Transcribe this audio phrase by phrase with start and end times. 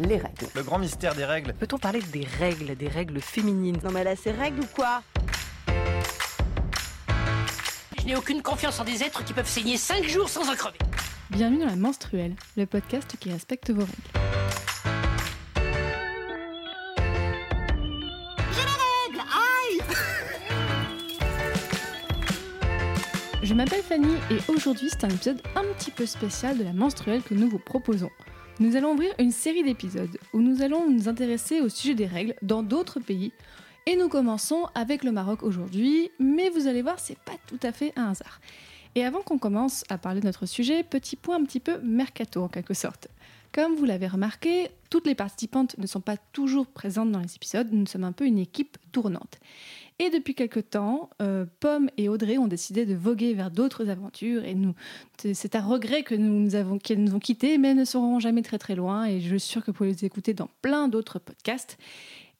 [0.00, 0.46] les règles.
[0.54, 1.52] Le grand mystère des règles.
[1.54, 3.78] Peut-on parler des règles, des règles féminines?
[3.84, 5.02] Non mais là, c'est règles ou quoi?
[7.98, 10.78] Je n'ai aucune confiance en des êtres qui peuvent saigner 5 jours sans en crever.
[11.30, 13.92] Bienvenue dans la menstruelle, le podcast qui respecte vos règles.
[23.42, 27.22] Je m'appelle Fanny et aujourd'hui c'est un épisode un petit peu spécial de la menstruelle
[27.22, 28.08] que nous vous proposons.
[28.60, 32.34] Nous allons ouvrir une série d'épisodes où nous allons nous intéresser au sujet des règles
[32.42, 33.32] dans d'autres pays
[33.86, 37.72] et nous commençons avec le Maroc aujourd'hui, mais vous allez voir c'est pas tout à
[37.72, 38.40] fait un hasard.
[38.94, 42.42] Et avant qu'on commence à parler de notre sujet, petit point un petit peu mercato
[42.42, 43.08] en quelque sorte.
[43.52, 47.68] Comme vous l'avez remarqué, toutes les participantes ne sont pas toujours présentes dans les épisodes,
[47.72, 49.40] nous sommes un peu une équipe tournante.
[50.02, 54.44] Et depuis quelque temps, euh, Pomme et Audrey ont décidé de voguer vers d'autres aventures
[54.44, 54.74] et nous,
[55.16, 58.42] c'est à regret que nous, avons, qu'elles nous ont quittés, mais elles ne seront jamais
[58.42, 61.20] très très loin et je suis sûre que vous pouvez les écouter dans plein d'autres
[61.20, 61.78] podcasts.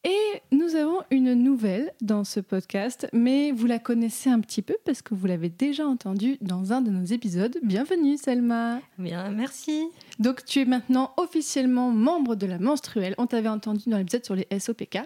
[0.05, 4.75] Et nous avons une nouvelle dans ce podcast, mais vous la connaissez un petit peu
[4.85, 7.57] parce que vous l'avez déjà entendue dans un de nos épisodes.
[7.63, 9.85] Bienvenue Selma Bien, merci.
[10.19, 13.15] Donc tu es maintenant officiellement membre de la menstruelle.
[13.17, 14.99] On t'avait entendu dans l'épisode sur les SOPK.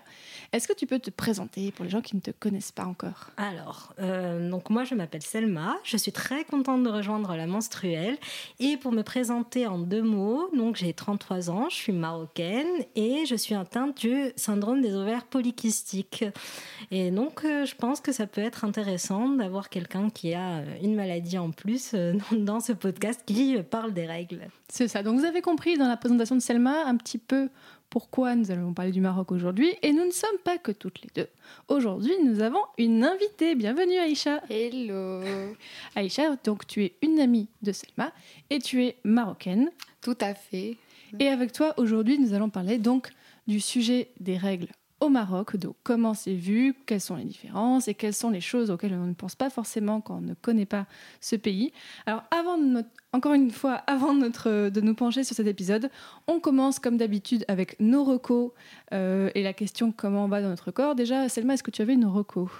[0.54, 3.32] Est-ce que tu peux te présenter pour les gens qui ne te connaissent pas encore?
[3.36, 8.16] Alors, euh, donc moi je m'appelle Selma, je suis très contente de rejoindre la menstruelle
[8.60, 13.26] et pour me présenter en deux mots, donc j'ai 33 ans, je suis marocaine et
[13.26, 16.24] je suis atteinte du syndrome des ovaires polykystiques.
[16.90, 20.94] Et donc euh, je pense que ça peut être intéressant d'avoir quelqu'un qui a une
[20.94, 24.48] maladie en plus euh, dans ce podcast qui parle des règles.
[24.68, 25.02] C'est ça.
[25.02, 27.48] Donc vous avez compris dans la présentation de Selma un petit peu
[27.90, 29.72] pourquoi nous allons parler du Maroc aujourd'hui.
[29.82, 31.28] Et nous ne sommes pas que toutes les deux.
[31.68, 33.54] Aujourd'hui, nous avons une invitée.
[33.54, 34.42] Bienvenue Aïcha.
[34.50, 35.22] Hello.
[35.94, 38.12] Aïcha, donc tu es une amie de Selma
[38.50, 39.70] et tu es marocaine.
[40.00, 40.76] Tout à fait.
[41.18, 43.10] Et avec toi, aujourd'hui, nous allons parler donc
[43.46, 44.68] du sujet des règles
[45.00, 48.70] au Maroc, donc comment c'est vu, quelles sont les différences et quelles sont les choses
[48.70, 50.86] auxquelles on ne pense pas forcément quand on ne connaît pas
[51.20, 51.72] ce pays.
[52.06, 55.46] Alors avant de notre, encore une fois, avant de, notre, de nous pencher sur cet
[55.46, 55.90] épisode,
[56.26, 58.52] on commence comme d'habitude avec nos recos
[58.94, 60.94] euh, et la question comment va dans notre corps.
[60.94, 62.50] Déjà, Selma, est-ce que tu avais une reco?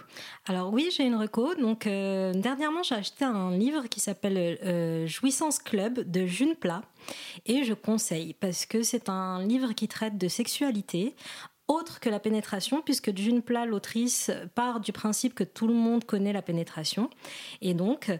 [0.44, 1.54] Alors oui, j'ai une reco.
[1.54, 6.82] Donc euh, dernièrement, j'ai acheté un livre qui s'appelle euh, Jouissance Club de June Plat
[7.46, 11.14] et je conseille parce que c'est un livre qui traite de sexualité
[11.68, 16.04] autre que la pénétration, puisque d'une Plat, l'autrice, part du principe que tout le monde
[16.04, 17.10] connaît la pénétration.
[17.60, 18.10] Et donc,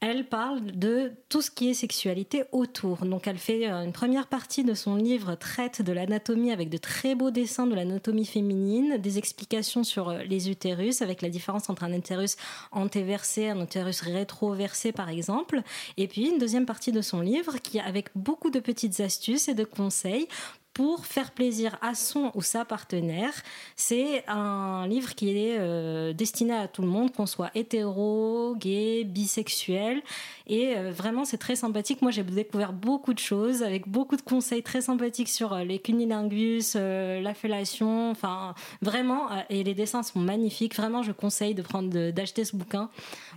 [0.00, 3.04] elle parle de tout ce qui est sexualité autour.
[3.04, 7.16] Donc elle fait une première partie de son livre traite de l'anatomie avec de très
[7.16, 11.92] beaux dessins de l'anatomie féminine, des explications sur les utérus avec la différence entre un
[11.92, 12.36] utérus
[12.70, 15.62] antéversé un utérus rétroversé par exemple.
[15.96, 19.54] Et puis une deuxième partie de son livre qui avec beaucoup de petites astuces et
[19.54, 20.28] de conseils
[20.78, 23.32] pour faire plaisir à son ou sa partenaire.
[23.74, 29.02] C'est un livre qui est euh, destiné à tout le monde, qu'on soit hétéro, gay,
[29.02, 30.00] bisexuel.
[30.46, 32.00] Et euh, vraiment, c'est très sympathique.
[32.00, 35.80] Moi, j'ai découvert beaucoup de choses avec beaucoup de conseils très sympathiques sur euh, les
[35.80, 38.12] cunilingus, la fellation.
[38.12, 39.30] Enfin, vraiment.
[39.50, 40.76] et les dessins sont magnifiques.
[40.76, 42.88] Vraiment, je conseille d'acheter ce bouquin.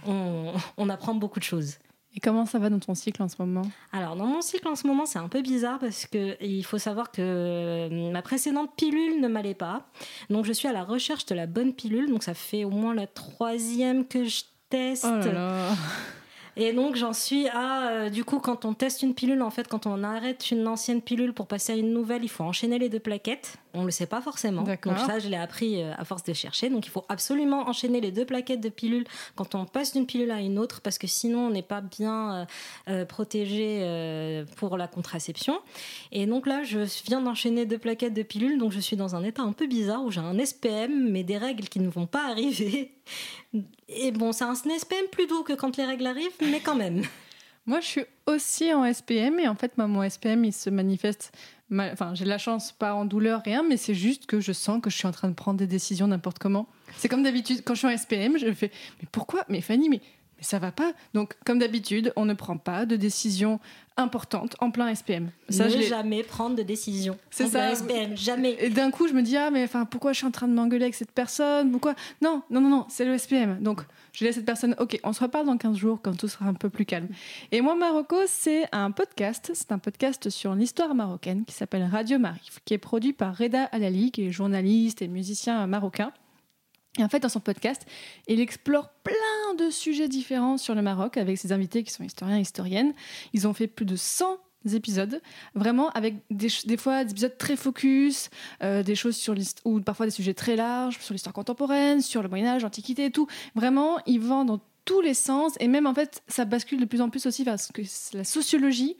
[0.06, 1.80] On apprend beaucoup de choses.
[2.16, 3.62] Et comment ça va dans ton cycle en ce moment?
[3.94, 6.78] Alors dans mon cycle en ce moment, c'est un peu bizarre parce que il faut
[6.78, 9.88] savoir que ma précédente pilule ne m'allait pas.
[10.30, 12.10] Donc je suis à la recherche de la bonne pilule.
[12.10, 15.06] Donc ça fait au moins la troisième que je teste.
[15.08, 15.70] Oh là là.
[16.58, 19.70] Et donc j'en suis à, euh, du coup, quand on teste une pilule, en fait,
[19.70, 22.90] quand on arrête une ancienne pilule pour passer à une nouvelle, il faut enchaîner les
[22.90, 23.56] deux plaquettes.
[23.74, 24.64] On le sait pas forcément.
[24.64, 26.70] Donc ça, je l'ai appris euh, à force de chercher.
[26.70, 29.06] Donc il faut absolument enchaîner les deux plaquettes de pilules
[29.36, 32.34] quand on passe d'une pilule à une autre, parce que sinon on n'est pas bien
[32.34, 32.46] euh,
[32.90, 35.60] euh, protégé euh, pour la contraception.
[36.12, 39.24] Et donc là, je viens d'enchaîner deux plaquettes de pilules, donc je suis dans un
[39.24, 42.30] état un peu bizarre où j'ai un SPM, mais des règles qui ne vont pas
[42.30, 42.92] arriver.
[43.90, 47.04] Et bon, c'est un SPM plus doux que quand les règles arrivent, mais quand même.
[47.66, 51.31] Moi, je suis aussi en SPM et en fait, moi, mon SPM, il se manifeste.
[51.72, 54.81] Enfin, j'ai de la chance, pas en douleur, rien, mais c'est juste que je sens
[54.81, 56.68] que je suis en train de prendre des décisions n'importe comment.
[56.98, 59.45] C'est comme d'habitude, quand je suis en SPM, je fais Mais pourquoi?
[59.48, 60.01] Mais Fanny, mais,
[60.38, 60.94] mais ça va pas.
[61.13, 63.60] Donc, comme d'habitude, on ne prend pas de décisions
[63.98, 65.32] importantes en plein SPM.
[65.50, 67.18] Ça, ne jamais prendre de décision.
[67.30, 67.76] C'est ça.
[67.76, 68.58] SPM, jamais.
[68.60, 70.54] Et d'un coup, je me dis ah mais enfin pourquoi je suis en train de
[70.54, 73.62] m'engueuler avec cette personne Pourquoi Non, non non non, c'est le SPM.
[73.62, 73.82] Donc
[74.14, 74.76] je laisse cette personne.
[74.80, 77.08] Ok, on se reparle dans 15 jours quand tout sera un peu plus calme.
[77.52, 79.52] Et moi Marocco, c'est un podcast.
[79.54, 83.66] C'est un podcast sur l'histoire marocaine qui s'appelle Radio Marif, qui est produit par Reda
[83.66, 86.12] Alali, qui est journaliste et musicien marocain.
[86.98, 87.86] Et en fait, dans son podcast,
[88.28, 92.38] il explore plein de sujets différents sur le Maroc avec ses invités qui sont historiens
[92.38, 92.94] et historiennes.
[93.34, 94.38] Ils ont fait plus de 100
[94.74, 95.22] épisodes,
[95.56, 98.30] vraiment avec des, fois des épisodes très focus,
[98.62, 99.36] euh, des choses sur
[99.66, 103.12] ou parfois des sujets très larges sur l'histoire contemporaine, sur le Moyen Âge, l'Antiquité et
[103.12, 103.28] tout.
[103.56, 107.02] Vraiment, il vend dans tous les sens et même en fait, ça bascule de plus
[107.02, 107.56] en plus aussi vers
[108.14, 108.98] la sociologie.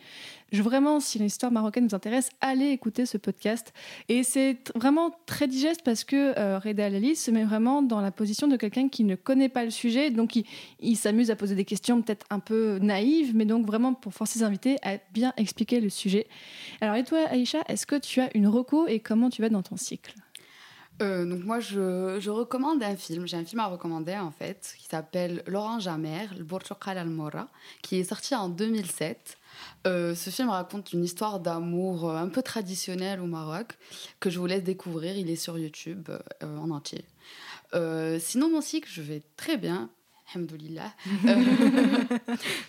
[0.51, 3.74] Je, vraiment, si l'histoire marocaine vous intéresse, allez écouter ce podcast.
[4.09, 8.12] Et c'est vraiment très digeste parce que euh, Reda Alali se met vraiment dans la
[8.12, 10.36] position de quelqu'un qui ne connaît pas le sujet, donc
[10.80, 14.39] il, s'amuse à poser des questions peut-être un peu naïves, mais donc vraiment pour forcer
[14.39, 16.27] ses invités à bien expliquer le sujet.
[16.81, 19.63] Alors et toi, Aïcha, est-ce que tu as une reco et comment tu vas dans
[19.63, 20.13] ton cycle?
[21.01, 23.25] Euh, donc moi, je, recommande un film.
[23.25, 27.47] J'ai un film à recommander en fait qui s'appelle L'Orange amère, le Burchokal al Mora,
[27.81, 29.38] qui est sorti en 2007.
[29.88, 33.77] Euh, ce film raconte une histoire d'amour euh, un peu traditionnelle au Maroc
[34.19, 35.18] que je vous laisse découvrir.
[35.18, 37.03] Il est sur YouTube euh, en entier.
[37.74, 39.89] Euh, sinon, mon cycle, je vais très bien.
[40.33, 40.94] Alhamdoulilah.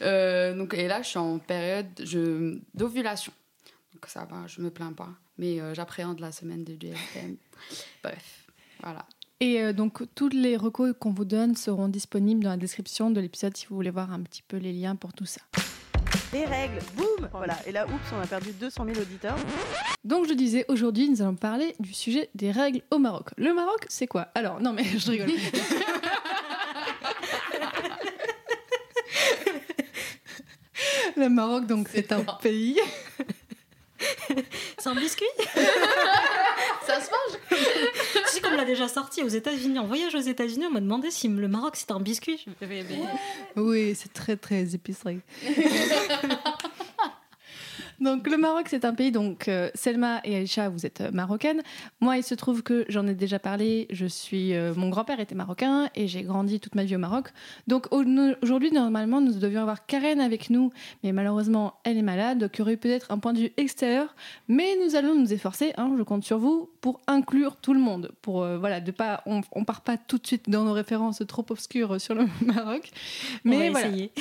[0.56, 3.32] Donc, et là, je suis en période je- d'ovulation.
[3.92, 5.10] Donc ça va, je me plains pas.
[5.38, 7.36] Mais j'appréhende la semaine de DLTM.
[8.02, 8.46] Bref,
[8.82, 9.06] voilà.
[9.40, 13.56] Et donc toutes les recos qu'on vous donne seront disponibles dans la description de l'épisode
[13.56, 15.40] si vous voulez voir un petit peu les liens pour tout ça.
[16.32, 19.36] Les règles, boum Voilà, et là, oups, on a perdu 200 000 auditeurs.
[20.02, 23.28] Donc je disais, aujourd'hui nous allons parler du sujet des règles au Maroc.
[23.36, 24.28] Le Maroc, c'est quoi?
[24.34, 25.28] Alors, non mais je rigole.
[31.16, 32.80] Le Maroc, donc c'est un pays.
[34.78, 35.26] C'est un biscuit?
[36.86, 37.38] Ça se mange?
[38.40, 41.28] Comme on l'a déjà sorti aux États-Unis, en voyage aux États-Unis, on m'a demandé si
[41.28, 42.44] le Maroc c'était un biscuit.
[43.56, 45.20] Oui, c'est très très épicerie.
[48.02, 49.12] donc le Maroc, c'est un pays.
[49.12, 51.62] Donc euh, Selma et Aïcha, vous êtes euh, marocaines.
[52.00, 53.86] Moi, il se trouve que j'en ai déjà parlé.
[53.90, 57.28] Je suis, euh, mon grand-père était marocain et j'ai grandi toute ma vie au Maroc.
[57.66, 58.04] Donc au-
[58.42, 60.70] aujourd'hui, normalement, nous devions avoir Karen avec nous,
[61.04, 64.14] mais malheureusement, elle est malade, donc il y aurait peut-être un point de vue extérieur.
[64.48, 65.72] Mais nous allons nous efforcer.
[65.76, 69.22] hein, je compte sur vous pour inclure tout le monde, pour euh, voilà, de pas,
[69.26, 72.90] on, on part pas tout de suite dans nos références trop obscures sur le Maroc.
[73.44, 73.88] on Mais va voilà.
[73.88, 74.12] essayer.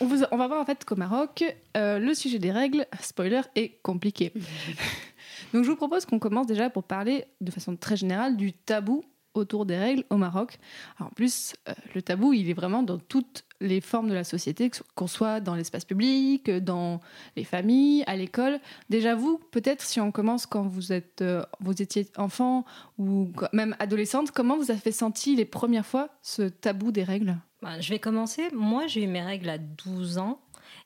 [0.00, 1.44] On, vous- on va voir en fait qu'au Maroc,
[1.74, 4.32] le sujet des règles, spoiler, est compliqué.
[5.52, 9.02] Donc je vous propose qu'on commence déjà pour parler de façon très générale du tabou
[9.34, 10.58] autour des règles au Maroc.
[10.98, 14.24] Alors, en plus, euh, le tabou, il est vraiment dans toutes les formes de la
[14.24, 17.00] société, qu'on soit dans l'espace public, dans
[17.36, 18.58] les familles, à l'école.
[18.88, 22.64] Déjà vous, peut-être si on commence quand vous êtes, euh, vous étiez enfant
[22.98, 27.36] ou même adolescente, comment vous avez senti les premières fois ce tabou des règles?
[27.62, 28.48] Bah, je vais commencer.
[28.52, 30.40] Moi, j'ai eu mes règles à 12 ans.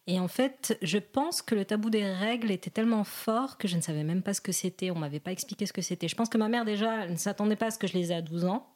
[0.06, 3.76] Et en fait, je pense que le tabou des règles était tellement fort que je
[3.76, 4.90] ne savais même pas ce que c'était.
[4.90, 6.08] On m'avait pas expliqué ce que c'était.
[6.08, 8.16] Je pense que ma mère, déjà, ne s'attendait pas à ce que je les ai
[8.16, 8.66] à 12 ans.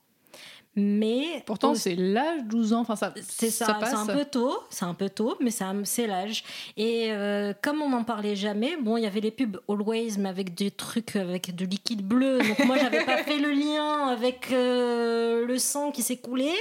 [0.77, 2.81] Mais Pourtant, c'est l'âge 12 ans.
[2.81, 6.45] Enfin, ça, c'est ça, c'est un peu tôt, c'est un peu tôt, mais c'est l'âge.
[6.77, 10.29] Et euh, comme on n'en parlait jamais, bon, il y avait les pubs Always, mais
[10.29, 12.39] avec des trucs avec du liquide bleu.
[12.39, 16.53] Donc moi, j'avais pas fait le lien avec euh, le sang qui s'est coulé.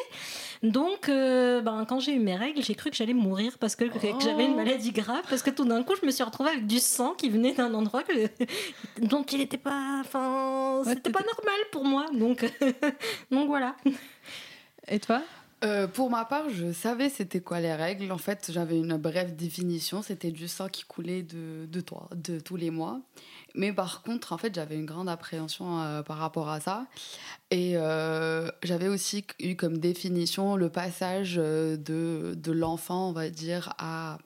[0.64, 3.86] Donc, euh, ben, quand j'ai eu mes règles, j'ai cru que j'allais mourir parce que,
[3.86, 6.68] que j'avais une maladie grave, parce que tout d'un coup, je me suis retrouvée avec
[6.68, 8.14] du sang qui venait d'un endroit que,
[9.02, 12.06] dont il n'était pas, enfin, Ouais, c'était pas normal pour moi.
[12.14, 12.46] Donc,
[13.32, 13.76] donc voilà.
[14.88, 15.22] Et toi?
[15.64, 18.12] Euh, pour ma part, je savais c'était quoi les règles.
[18.12, 20.04] En fait, j'avais une brève définition.
[20.04, 23.02] C'était du sang qui coulait de, de toi, de tous les mois.
[23.56, 26.86] Mais par contre, en fait, j'avais une grande appréhension euh, par rapport à ça.
[27.50, 31.78] Et euh, j'avais aussi eu comme définition le passage de,
[32.36, 34.20] de l'enfant, on va dire, à,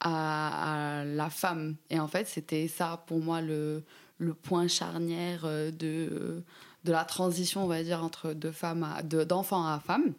[0.00, 1.76] à, la femme.
[1.90, 3.82] Et en fait, c'était ça pour moi le,
[4.16, 6.42] le point charnière de,
[6.84, 10.14] de la transition, on va dire, entre de- d'enfant à femme.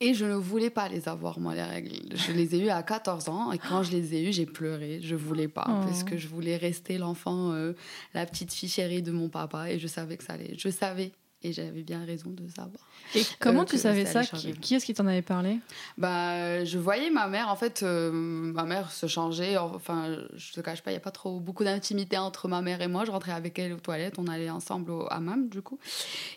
[0.00, 2.14] Et je ne voulais pas les avoir, moi, les règles.
[2.14, 3.52] Je les ai eues à 14 ans.
[3.52, 5.00] Et quand je les ai eues, j'ai pleuré.
[5.00, 5.64] Je voulais pas.
[5.68, 5.84] Oh.
[5.84, 7.74] Parce que je voulais rester l'enfant, euh,
[8.12, 9.70] la petite fille chérie de mon papa.
[9.70, 10.54] Et je savais que ça allait.
[10.58, 11.12] Je savais.
[11.46, 12.88] Et j'avais bien raison de savoir.
[13.14, 15.58] Et comment Euh, tu savais ça Qui, est-ce qui t'en avait parlé?
[15.98, 19.58] Bah, je voyais ma mère, en fait, euh, ma mère se changeait.
[19.58, 22.80] Enfin, je te cache pas, il n'y a pas trop beaucoup d'intimité entre ma mère
[22.80, 23.04] et moi.
[23.04, 25.78] Je rentrais avec elle aux toilettes, on allait ensemble au hammam, du coup.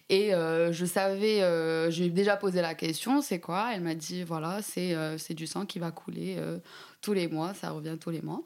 [0.10, 3.70] Et euh, je savais, euh, je lui ai déjà posé la question c'est quoi?
[3.74, 6.36] Elle m'a dit voilà, c'est c'est du sang qui va couler
[7.02, 8.42] tous les mois, ça revient tous les mois.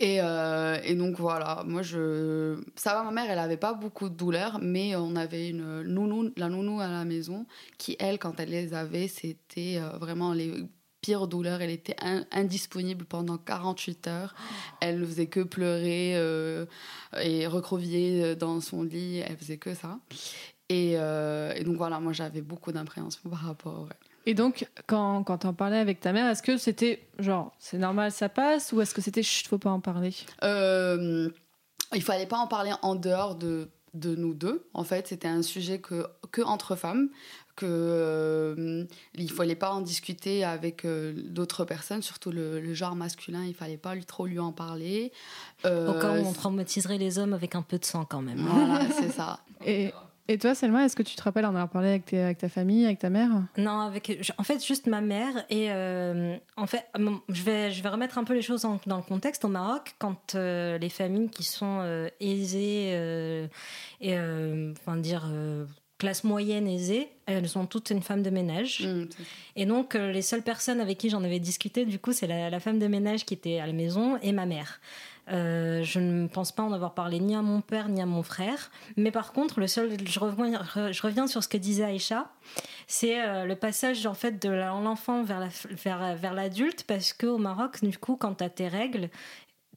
[0.00, 2.60] Et, euh, et donc voilà, moi je.
[2.76, 6.30] Ça va, ma mère, elle avait pas beaucoup de douleurs, mais on avait une nounou,
[6.36, 7.46] la nounou à la maison,
[7.78, 10.52] qui elle, quand elle les avait, c'était euh, vraiment les
[11.00, 11.60] pires douleurs.
[11.62, 14.34] Elle était in- indisponible pendant 48 heures.
[14.80, 16.66] Elle ne faisait que pleurer euh,
[17.20, 19.18] et recrovier dans son lit.
[19.18, 19.98] Elle faisait que ça.
[20.68, 20.96] Et,
[21.64, 24.07] donc voilà, moi j'avais beaucoup d'impréhension par rapport règles.
[24.28, 28.12] Et donc, quand, quand t'en parlais avec ta mère, est-ce que c'était genre, c'est normal,
[28.12, 30.14] ça passe Ou est-ce que c'était, chut, faut pas en parler?
[30.44, 31.30] Euh,
[31.94, 34.68] il fallait pas en parler en dehors de, de nous deux.
[34.74, 37.08] En fait, c'était un sujet que, que entre femmes,
[37.56, 42.96] que euh, il fallait pas en discuter avec euh, d'autres personnes, surtout le, le genre
[42.96, 43.46] masculin.
[43.46, 45.10] Il fallait pas lui, trop lui en parler.
[45.64, 48.40] Euh, Au cas où on traumatiserait les hommes avec un peu de sang quand même.
[48.46, 49.40] Voilà, c'est ça.
[49.64, 49.90] et,
[50.28, 52.48] et toi, Selma, est-ce que tu te rappelles en avoir parlé avec, tes- avec ta
[52.48, 53.30] famille, avec ta mère?
[53.56, 56.84] Non, avec en fait juste ma mère et euh, en fait
[57.28, 59.94] je vais je vais remettre un peu les choses en- dans le contexte au Maroc
[59.98, 63.46] quand euh, les familles qui sont euh, aisées euh,
[64.00, 65.64] et euh, enfin dire euh,
[65.98, 68.86] classe moyenne aisée, elles sont toutes une femme de ménage.
[68.86, 69.24] Mm, c'est-
[69.56, 72.50] Et donc, euh, les seules personnes avec qui j'en avais discuté, du coup, c'est la,
[72.50, 74.78] la femme de ménage qui était à la maison et ma mère.
[75.30, 78.22] Euh, je ne pense pas en avoir parlé ni à mon père ni à mon
[78.22, 78.70] frère.
[78.96, 82.30] Mais par contre, le seul, je reviens, sur ce que disait Aïcha,
[82.86, 87.38] c'est euh, le passage en fait de l'enfant vers la- vers, vers l'adulte, parce qu'au
[87.38, 89.10] Maroc, du coup, quand tu as tes règles,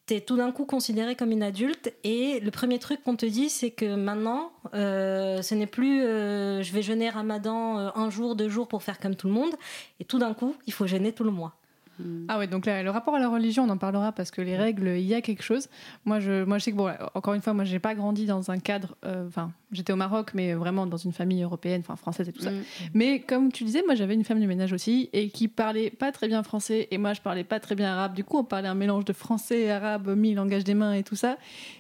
[0.06, 1.94] t'es tout d'un coup considéré comme une adulte.
[2.04, 6.72] Et le premier truc qu'on te dit c'est que maintenant euh, ce n'est plus je
[6.74, 9.54] vais jeûner Ramadan un jour deux jours pour faire comme tout le monde.
[10.00, 11.54] Et tout d'un coup il faut jeûner tout le mois
[12.02, 12.26] mm.
[12.30, 14.58] Ah ouais, donc là, le rapport à la religion, on en parlera parce que les
[14.58, 15.70] règles, il y a quelque chose.
[16.06, 18.52] Moi, je, moi, je sais que, bon, encore une fois, moi, j'ai pas grandi dans
[18.52, 22.28] un cadre, euh, enfin, j'étais au Maroc, mais vraiment dans une famille européenne, enfin, française
[22.30, 22.52] et tout ça.
[22.52, 22.64] Mm.
[22.94, 26.12] Mais comme tu disais, moi, j'avais une femme du ménage aussi et qui parlait pas
[26.12, 28.14] très bien français et moi, je parlais pas très bien arabe.
[28.14, 31.16] Du coup, on parlait un mélange de français, arabe, mis langage des mains et tout
[31.16, 31.38] ça.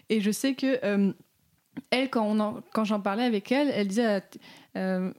[0.09, 1.11] Et je sais que, euh,
[1.89, 4.21] elle, quand, on en- quand j'en parlais avec elle, elle disait,
[4.77, 5.11] euh,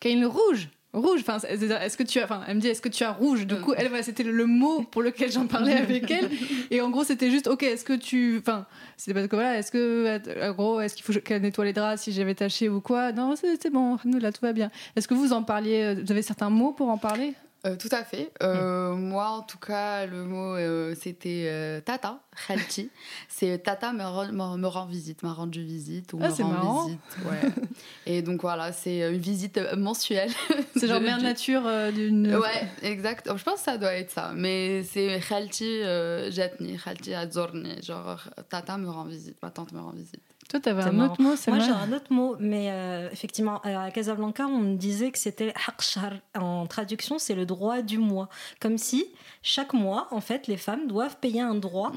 [0.00, 3.46] Kane rouge Rouge, enfin, elle me dit, est-ce que tu as rouge?
[3.46, 3.72] Du coup,
[4.02, 6.28] c'était le, mot pour lequel j'en parlais avec elle.
[6.70, 8.66] Et en gros, c'était juste, ok, est-ce que tu, enfin,
[8.98, 12.02] c'était parce que voilà, est-ce que, en gros, est-ce qu'il faut qu'elle nettoie les draps
[12.02, 13.10] si j'avais taché ou quoi?
[13.12, 14.70] Non, c'est bon, nous là, tout va bien.
[14.94, 17.32] Est-ce que vous en parliez euh, Vous avez certains mots pour en parler?
[17.64, 18.32] Euh, tout à fait.
[18.42, 22.90] Euh, Moi, en tout cas, le mot, euh, c'était tata, khalti.
[23.28, 26.48] C'est tata me rend, me, me rend visite, m'a rendu visite ou Ah, me rend
[26.48, 26.84] marrant.
[26.86, 27.00] visite.
[27.24, 27.50] Ouais.
[28.06, 30.30] Et donc voilà, c'est une visite mensuelle.
[30.76, 32.34] C'est genre mère nature d'une.
[32.34, 33.30] Ouais, exact.
[33.36, 34.32] Je pense que ça doit être ça.
[34.34, 35.82] Mais c'est khalti
[36.30, 37.80] jatni, khalti adzorni.
[37.82, 40.20] Genre, tata me rend visite, ma tante me rend visite.
[40.52, 41.12] Toi, t'avais C'est un marrant.
[41.14, 44.58] autre mot, c'est moi j'ai un autre mot mais euh, effectivement euh, à Casablanca on
[44.58, 48.28] me disait que c'était haqshar en traduction c'est le droit du mois
[48.60, 49.06] comme si
[49.42, 51.90] chaque mois en fait les femmes doivent payer un droit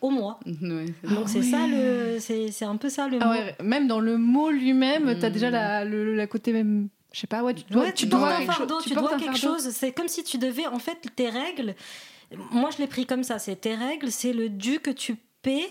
[0.00, 0.86] au mois Ouais.
[1.04, 1.50] donc c'est oui.
[1.50, 5.18] ça le c'est un peu ça le Ah mot ouais, même dans le mot lui-même,
[5.20, 5.32] t'as Mm.
[5.32, 6.88] déjà la, le, la côté même.
[7.12, 8.94] Je sais pas, ouais, tu dois, Ouais, tu, dois portes un quelque fardeau, chose- tu,
[8.94, 9.68] portes dois quelque chose.
[9.70, 11.74] C'est comme si tu devais, en fait, tes règles.
[12.50, 13.38] Moi, je l'ai pris comme ça.
[13.38, 15.70] C'est tes règles, c'est le dû que tu paies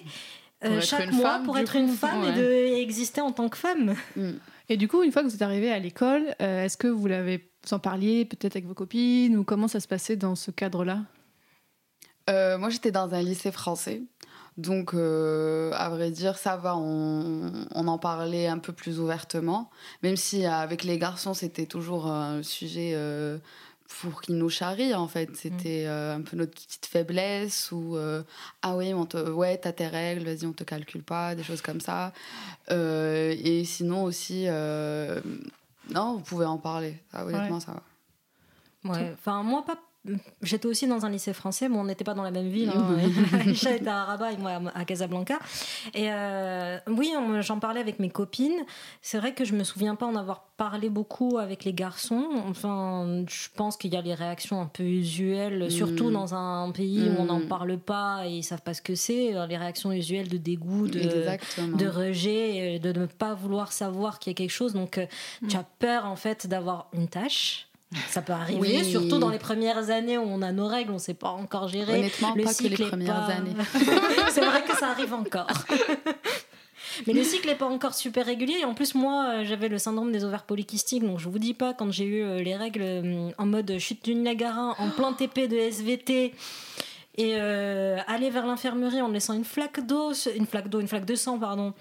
[0.63, 1.77] euh, Pour être chaque une mois femme, pour être coup.
[1.77, 3.95] une femme et de et exister en tant que femme.
[4.15, 4.31] Mm.
[4.69, 7.07] Et du coup, une fois que vous êtes arrivé à l'école, euh, est-ce que vous
[7.07, 10.51] l'avez vous en parliez peut-être avec vos copines ou comment ça se passait dans ce
[10.51, 11.01] cadre-là?
[12.29, 14.03] Euh, moi, j'étais dans un lycée français.
[14.57, 19.69] Donc, euh, à vrai dire, ça va, on, on en parlait un peu plus ouvertement.
[20.01, 23.37] Même si avec les garçons, c'était toujours un sujet euh,
[23.87, 25.35] pour qu'ils nous charrient, en fait.
[25.35, 28.23] C'était euh, un peu notre petite faiblesse ou euh,
[28.61, 31.61] Ah oui, on te, ouais, t'as tes règles, vas-y, on te calcule pas, des choses
[31.61, 32.13] comme ça.
[32.71, 37.01] Euh, et sinon aussi, non, vous pouvez en parler.
[37.11, 38.93] Ça, honnêtement, ça va.
[38.93, 39.13] Ouais.
[39.13, 39.77] Enfin, moi, pas.
[40.41, 42.71] J'étais aussi dans un lycée français, mais on n'était pas dans la même ville.
[42.73, 42.97] Hein.
[43.39, 45.39] Aïcha était à Rabat et moi à Casablanca.
[45.93, 48.63] Et euh, oui, j'en parlais avec mes copines.
[49.01, 52.25] C'est vrai que je me souviens pas en avoir parlé beaucoup avec les garçons.
[52.47, 56.13] Enfin, je pense qu'il y a les réactions un peu usuelles, surtout Mm.
[56.13, 57.47] dans un pays où on n'en Mm.
[57.47, 59.33] parle pas et ils savent pas ce que c'est.
[59.47, 61.77] Les réactions usuelles de dégoût, de, Exactement.
[61.77, 64.73] de rejet, euh, de ne pas vouloir savoir qu'il y a quelque chose.
[64.73, 65.05] Donc, euh,
[65.47, 67.66] tu as peur en fait d'avoir une tâche.
[68.09, 68.91] Ça peut arriver, Oui.
[68.91, 71.69] surtout dans les premières années où on a nos règles, on ne sait pas encore
[71.69, 71.99] gérer.
[71.99, 73.53] Honnêtement, Le pas que les cycle premières pas- années.
[74.29, 75.47] C'est vrai que ça arrive encore.
[77.07, 78.55] Mais le cycle n'est pas encore super régulier.
[78.61, 81.03] Et en plus, moi, euh, j'avais le syndrome des ovaires polykystiques.
[81.03, 84.03] Donc, je vous dis pas, quand j'ai eu euh, les règles euh, en mode chute
[84.03, 86.33] du Niagara, en plein TP de SVT,
[87.19, 91.05] et euh, aller vers l'infirmerie en laissant une flaque d'eau, une flaque d'eau, une flaque
[91.05, 91.73] de sang, pardon.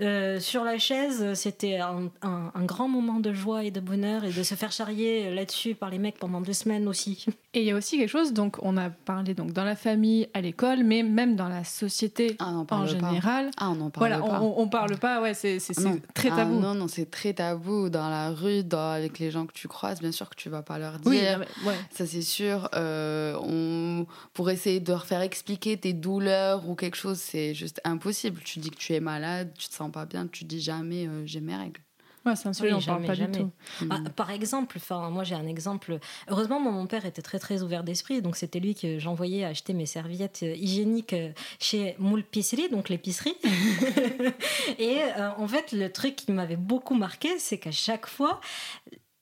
[0.00, 4.24] Euh, sur la chaise, c'était un, un- un grand moment de joie et de bonheur
[4.24, 7.24] et de se faire charrier là-dessus par les mecs pendant deux semaines aussi.
[7.54, 10.28] Et il y a aussi quelque chose, donc on a parlé donc dans la famille,
[10.34, 13.50] à l'école, mais même dans la société Ah, on en général.
[13.56, 14.42] Ah, on n'en parle Voilà, pas.
[14.42, 15.98] on, on parle pas, ouais, c'est Non.
[16.14, 16.60] très Ah, tabou.
[16.60, 17.88] non, non, c'est très tabou.
[17.88, 20.60] Dans la rue, dans, avec les gens que tu croises, bien sûr que tu vas
[20.62, 21.10] pas leur dire.
[21.10, 21.20] oui,
[21.62, 21.76] mais- ouais.
[21.90, 22.68] Ça, c'est sûr.
[22.74, 27.80] Euh, on, pour essayer de leur faire expliquer tes douleurs ou quelque chose, c'est juste
[27.84, 28.42] impossible.
[28.44, 31.22] Tu dis que tu es malade, tu te sens pas bien, tu dis jamais euh,
[31.24, 31.80] j'ai mes règles.
[32.28, 33.38] Ouais, c'est un sujet Oui, dont on parle pas jamais.
[33.38, 33.50] du tout.
[33.90, 35.98] Ah, par exemple, enfin, moi j'ai un exemple.
[36.28, 39.72] Heureusement, moi, mon père était très très ouvert d'esprit, donc c'était lui que j'envoyais acheter
[39.72, 41.30] mes serviettes euh, hygiéniques euh,
[41.60, 43.36] chez Moule Pisserie, donc l'épicerie.
[44.78, 48.40] Et euh, en fait, le truc qui m'avait beaucoup marqué, c'est qu'à chaque fois,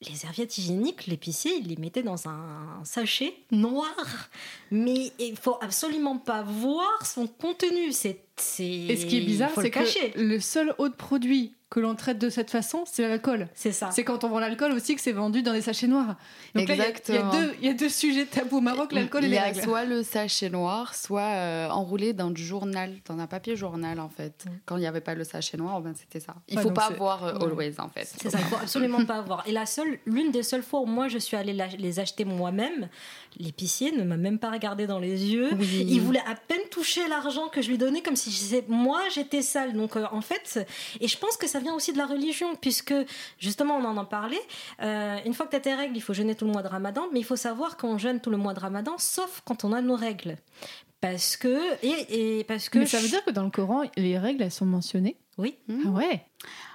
[0.08, 3.94] les serviettes hygiéniques, l'épicier, il les mettait dans un sachet noir.
[4.70, 7.92] Mais il faut absolument pas voir son contenu.
[7.92, 11.80] C'est c'est- Et ce qui est bizarre, c'est le que le seul autre produit que
[11.80, 13.49] l'on traite de cette façon, c'est l'alcool.
[13.54, 13.90] C'est ça.
[13.90, 16.16] C'est quand on vend l'alcool aussi que c'est vendu dans des sachets noirs.
[16.54, 17.30] Donc là, il y a- il y, a Exactement.
[17.33, 19.42] deux- il y a deux sujets tabous au Maroc, l'alcool et Il y les a
[19.42, 19.61] règles.
[19.62, 24.09] soit le sachet noir, soit euh, enroulé dans du journal, dans un papier journal en
[24.09, 24.47] fait.
[24.47, 24.50] Mm.
[24.64, 26.35] Quand il n'y avait pas le sachet noir, ben, c'était ça.
[26.49, 28.11] Il Ouais, faut pas c'est- voir euh, always en fait.
[28.21, 29.47] C'est ça, il faut absolument pas avoir.
[29.47, 32.88] Et la seule, l'une des seules fois où moi je suis allée les acheter moi-même,
[33.38, 35.50] l'épicier ne m'a même pas regardé dans les yeux.
[35.61, 39.00] Il voulait à peine toucher l'argent que je lui donnais, comme si je disais, moi
[39.14, 39.75] j'étais sale.
[39.75, 40.66] Donc euh, en fait,
[41.00, 42.94] et je pense que ça vient aussi de la religion, puisque
[43.38, 44.38] justement on en a parlé.
[44.82, 46.68] euh, une fois que tu as tes règles, il faut jeûner tout le mois de
[46.68, 49.73] Ramadan, mais il faut savoir qu'on jeûne tout le mois de Ramadan, sauf quand on
[49.73, 50.37] a nos règles.
[51.00, 54.18] Parce que et, et parce que Mais ça veut dire que dans le Coran, les
[54.18, 55.58] règles, elles sont mentionnées oui.
[55.68, 56.25] Ah ouais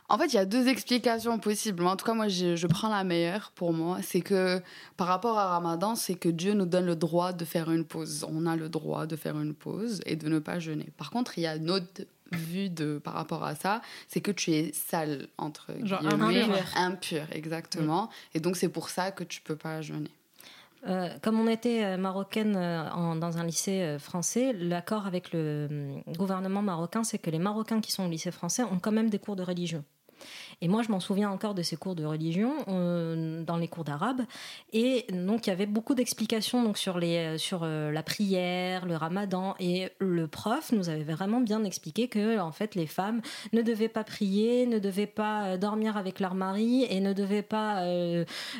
[0.07, 1.83] En fait, il y a deux explications possibles.
[1.87, 3.97] En tout cas, moi, je, je prends la meilleure pour moi.
[4.03, 4.61] C'est que
[4.97, 8.23] par rapport à Ramadan, c'est que Dieu nous donne le droit de faire une pause.
[8.29, 10.89] On a le droit de faire une pause et de ne pas jeûner.
[10.95, 14.31] Par contre, il y a une autre vue de, par rapport à ça, c'est que
[14.31, 16.41] tu es sale, entre Genre guillemets.
[16.43, 16.65] impur.
[16.77, 18.09] Impur, exactement.
[18.33, 20.09] Et donc, c'est pour ça que tu peux pas jeûner.
[20.87, 25.67] Euh, comme on était euh, marocaine euh, en- dans un lycée français, l'accord avec le
[25.71, 29.09] euh, gouvernement marocain, c'est que les Marocains qui sont au lycée français ont quand même
[29.11, 29.83] des cours de religion.
[30.61, 33.83] Et moi, je m'en souviens encore de ces cours de religion euh, dans les cours
[33.83, 34.21] d'arabe.
[34.73, 38.85] Et donc, il y avait beaucoup d'explications donc sur les euh, sur euh, la prière,
[38.85, 39.55] le Ramadan.
[39.59, 43.21] Et le prof nous avait vraiment bien expliqué que en fait, les femmes
[43.53, 47.83] ne devaient pas prier, ne devaient pas dormir avec leur mari et ne devaient pas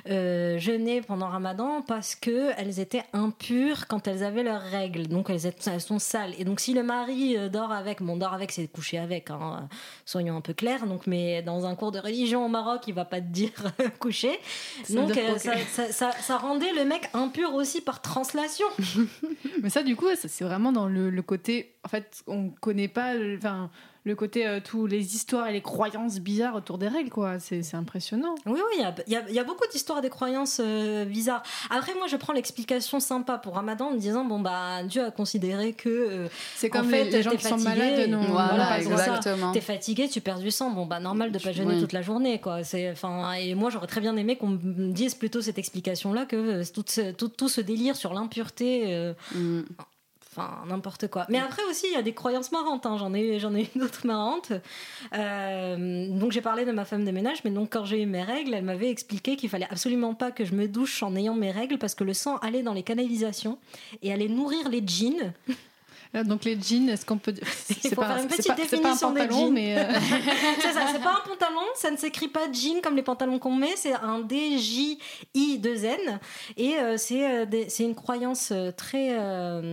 [0.05, 5.07] jeûner pendant Ramadan parce que elles étaient impures quand elles avaient leurs règles.
[5.07, 6.33] Donc elles, êtes- elles sont sales.
[6.39, 9.67] Et donc si le mari dort avec, bon dort avec c'est coucher avec, hein,
[10.05, 10.87] soyons un peu clairs.
[10.87, 13.51] Donc mais un cours de religion au Maroc, il va pas te dire
[13.99, 14.39] coucher.
[14.83, 18.65] Ça veut Donc euh, ça, ça- ça- ça rendait le mec impur aussi par translation.
[19.61, 21.73] Mais ça, du coup, c'est vraiment dans le, le côté.
[21.83, 23.13] En fait, on connaît pas.
[23.37, 23.69] Enfin,
[24.03, 24.47] le côté.
[24.47, 27.39] euh, tous les histoires et les croyances bizarres autour des règles, quoi.
[27.39, 28.35] C'est impressionnant.
[28.45, 30.09] Oui, oui, il y a, il y a- il y a beaucoup d'histoires et des
[30.09, 31.43] croyances euh, bizarres.
[31.69, 35.11] Après, moi, je prends l'explication sympa pour Ramadan en me disant, bon, bah, Dieu a
[35.11, 38.21] considéré que euh, C'est comme En fait, les, les gens qui sont malades, non.
[38.23, 39.51] voilà, exactement.
[39.51, 40.71] t'es fatigué, tu perds du sang.
[40.71, 41.79] Bon, bah, normal de pas jeûner Oui.
[41.81, 42.63] toute la journée, quoi.
[42.63, 46.35] C'est, enfin, et moi, j'aurais très bien aimé qu'on me dise plutôt cette explication-là que
[46.35, 48.85] euh, tout, ce, tout, tout ce délire sur l'impureté.
[48.93, 49.61] euh, Mm.
[50.33, 51.25] Enfin, n'importe quoi.
[51.27, 52.85] Mais après aussi, il y a des croyances marrantes.
[52.85, 52.95] hein.
[52.97, 54.53] J'en ai, j'en ai une autre marrante.
[55.13, 58.23] Euh, donc, j'ai parlé de ma femme de ménage, mais donc quand j'ai eu mes
[58.23, 61.51] règles, elle m'avait expliqué qu'il fallait absolument pas que je me douche en ayant mes
[61.51, 63.57] règles parce que le sang allait dans les canalisations
[64.01, 65.33] et allait nourrir les jeans.
[66.13, 67.33] Là, donc les jeans, est-ce qu'on peut
[67.81, 69.53] C'est pas, faire une petite pas, pas un définition des pantalon, jeans.
[69.53, 69.83] mais euh,
[70.59, 73.55] c'est ça, c'est pas un pantalon, ça ne s'écrit pas jean comme les pantalons qu'on
[73.55, 76.19] met, c'est un D-J-I-2-N.
[76.57, 79.17] Et euh, c'est euh, c'est une croyance très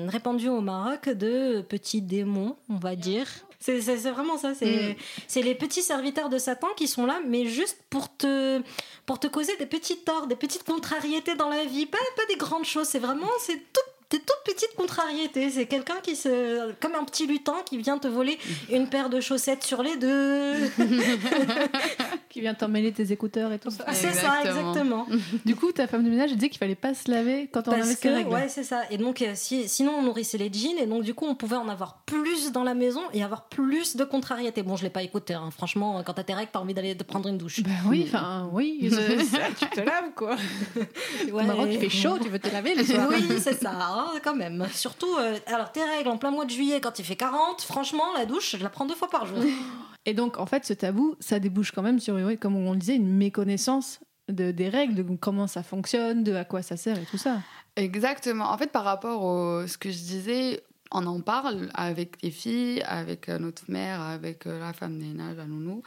[0.06, 3.26] répandue au Maroc de petits démons, on va dire.
[3.60, 4.94] C'est vraiment ça, c'est Mm.
[5.26, 8.60] c'est les petits serviteurs de Satan qui sont là, mais juste pour te,
[9.06, 12.36] pour te causer des petits torts, des petites contrariétés dans la vie, pas, pas des
[12.36, 15.50] grandes choses, c'est vraiment c'est tout des toutes petites contrariétés.
[15.50, 16.72] C'est quelqu'un qui se.
[16.80, 18.38] comme un petit lutin qui vient te voler
[18.70, 20.54] une paire de chaussettes sur les deux.
[22.28, 23.84] qui vient t'emmêler tes écouteurs et tout ça.
[23.92, 25.06] C'est ça, Exactement.
[25.44, 27.80] Du coup, ta femme de ménage disait qu'il fallait pas se laver quand on avait
[27.80, 28.30] Parce ses que, règles.
[28.30, 28.82] ouais, c'est ça.
[28.90, 31.56] Et donc, euh, si, sinon, on nourrissait les jeans, et donc, du coup, on pouvait
[31.56, 34.62] en avoir plus dans la maison et avoir plus de contrariétés.
[34.62, 35.50] Bon, je l'ai pas écouté, hein.
[35.50, 37.62] franchement, quand t'as tes règles, t'as envie d'aller de prendre une douche.
[37.62, 40.36] Bah oui, enfin oui, tu te laves quoi.
[40.76, 41.32] Ouais.
[41.32, 43.08] Au Maroc, il fait chaud, tu veux te laver le soir.
[43.10, 44.66] Oui, c'est ça, hein, quand même.
[44.72, 48.04] Surtout, euh, alors tes règles en plein mois de juillet, quand il fait 40, franchement,
[48.16, 49.38] la douche, je la prends deux fois par jour.
[50.06, 52.78] Et donc, en fait, ce tabou, ça débouche quand même sur, oui, comme on le
[52.78, 56.98] disait, une méconnaissance de, des règles, de comment ça fonctionne, de à quoi ça sert
[56.98, 57.38] et tout ça.
[57.76, 58.50] Exactement.
[58.50, 62.82] En fait, par rapport à ce que je disais, on en parle avec les filles,
[62.82, 65.82] avec euh, notre mère, avec euh, la femme de ménage, la nounou,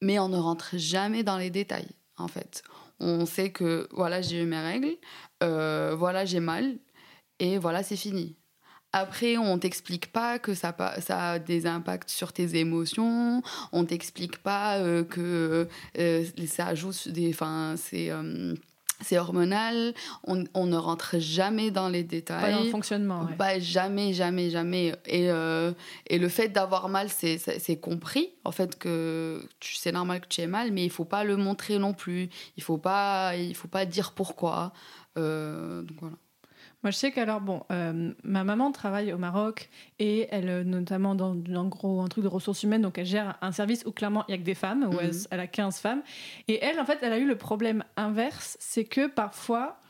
[0.00, 2.62] mais on ne rentre jamais dans les détails, en fait.
[3.00, 4.96] On sait que, voilà, j'ai eu mes règles,
[5.42, 6.78] euh, voilà, j'ai mal,
[7.38, 8.36] et voilà, c'est fini.
[8.96, 13.42] Après, on t'explique pas que ça, a des impacts sur tes émotions.
[13.72, 15.66] On t'explique pas euh, que
[15.98, 18.54] euh, ça ajoute des, enfin, c'est, euh,
[19.00, 22.40] c'est hormonal, on, on ne rentre jamais dans les détails.
[22.40, 23.24] Pas dans le fonctionnement.
[23.24, 23.34] ouais.
[23.36, 24.94] Bah, jamais, jamais, jamais.
[25.06, 28.30] Et, et le fait d'avoir mal, c'est- compris.
[28.44, 31.80] En fait, que c'est normal que tu aies mal, mais il faut pas le montrer
[31.80, 32.30] non plus.
[32.56, 34.72] Il faut pas, il faut pas dire pourquoi.
[35.16, 36.14] Donc voilà.
[36.84, 41.14] Moi, je sais qu'alors, bon, euh, ma maman travaille au Maroc et elle, euh, notamment
[41.14, 44.22] dans, en gros, un truc de ressources humaines, donc elle gère un service où clairement
[44.28, 45.00] il n'y a que des femmes, où Mhm.
[45.00, 46.02] elle, elle a 15 femmes.
[46.46, 49.80] Et elle, en fait, elle a eu le problème inverse, c'est que parfois,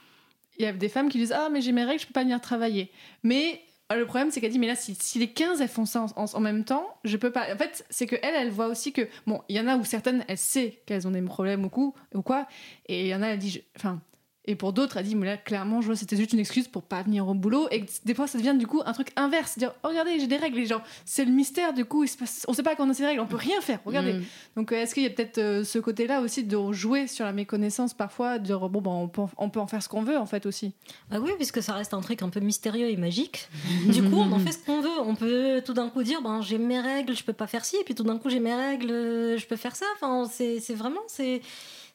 [0.56, 2.22] il y a des femmes qui disent Ah, mais j'ai mes règles, je peux pas
[2.22, 2.92] venir travailler.
[3.24, 5.86] Mais euh, le problème, c'est qu'elle dit Mais là, si, si les 15 elles font
[5.86, 7.52] ça en, même temps, je peux pas.
[7.52, 9.84] En fait, c'est que elle, elle voit aussi que, bon, il y en a où
[9.84, 12.46] certaines, elle sait qu'elles ont des problèmes ou, coup, ou quoi,
[12.86, 14.00] et il y en a, elle dit je- Enfin.
[14.46, 16.82] Et pour d'autres, elle dit, mais là, clairement, je vois, c'était juste une excuse pour
[16.82, 17.66] pas venir au boulot.
[17.70, 19.56] Et des fois, ça devient du coup un truc inverse.
[19.58, 20.58] Dire, oh, regardez, j'ai des règles.
[20.58, 22.44] Et genre, c'est le mystère, du coup, il se passe...
[22.46, 23.80] on sait pas quand on a ces règles, on peut rien faire.
[23.86, 24.14] Regardez.
[24.14, 24.24] Mm.
[24.56, 27.32] Donc, euh, est-ce qu'il y a peut-être euh, ce côté-là aussi de jouer sur la
[27.32, 30.02] méconnaissance parfois, de dire, bon, ben, on, peut, en- on peut en faire ce qu'on
[30.02, 30.72] veut, en fait, aussi.
[31.10, 33.48] Ah oui, puisque ça reste un truc un peu mystérieux et magique.
[33.88, 35.00] Du coup, on en fait ce qu'on veut.
[35.00, 37.76] On peut tout d'un coup dire, ben j'ai mes règles, je peux pas faire ci,
[37.76, 39.86] et puis tout d'un coup j'ai mes règles, euh, je peux faire ça.
[39.94, 41.40] Enfin, c'est c'est vraiment, c'est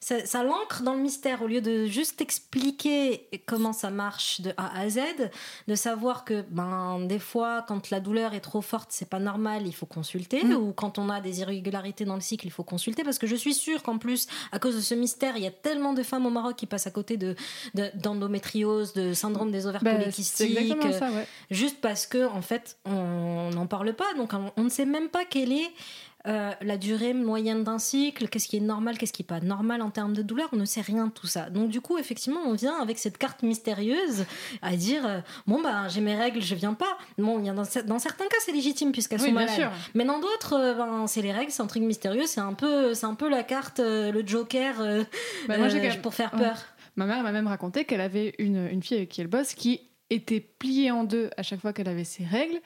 [0.02, 4.52] ça, ça l'ancre dans le mystère au lieu de juste expliquer comment ça marche de
[4.56, 5.00] A à Z,
[5.68, 9.66] de savoir que ben des fois quand la douleur est trop forte, c'est pas normal,
[9.66, 10.52] il faut consulter, Mm.
[10.54, 13.36] ou quand on a des irrégularités dans le cycle, il faut consulter parce que je
[13.36, 16.24] suis sûre qu'en plus à cause de ce mystère, il y a tellement de femmes
[16.26, 17.34] au Maroc qui passent à côté de
[17.74, 21.26] de- d'endométriose, de syndrome des ovaires c'est polykystiques, exactement ça, ouais.
[21.50, 25.08] juste parce que en fait on n'en parle pas donc on, on ne sait même
[25.08, 25.70] pas quelle est
[26.26, 29.80] euh, la durée moyenne d'un cycle, qu'est-ce qui est normal, qu'est-ce qui est pas normal
[29.82, 31.48] en termes de douleur, on ne sait rien de tout ça.
[31.50, 34.24] Donc du coup, effectivement, on vient avec cette carte mystérieuse
[34.62, 36.98] à dire euh, bon bah j'ai mes règles, je viens pas.
[37.18, 39.54] Bon, il y a dans, dans certains cas c'est légitime puisqu'elles Oui, sont malades.
[39.54, 39.70] sûr.
[39.94, 42.92] Mais dans d'autres, euh, ben, c'est les règles, c'est un truc mystérieux, c'est un peu,
[42.94, 44.74] c'est un peu la carte, le Joker
[45.48, 46.56] Bah, moi, même- pour faire peur.
[46.96, 49.80] Ma mère m'a même raconté qu'elle avait une, une fille avec qui elle bosse qui
[50.10, 52.58] était pliée en deux à chaque fois qu'elle avait ses règles.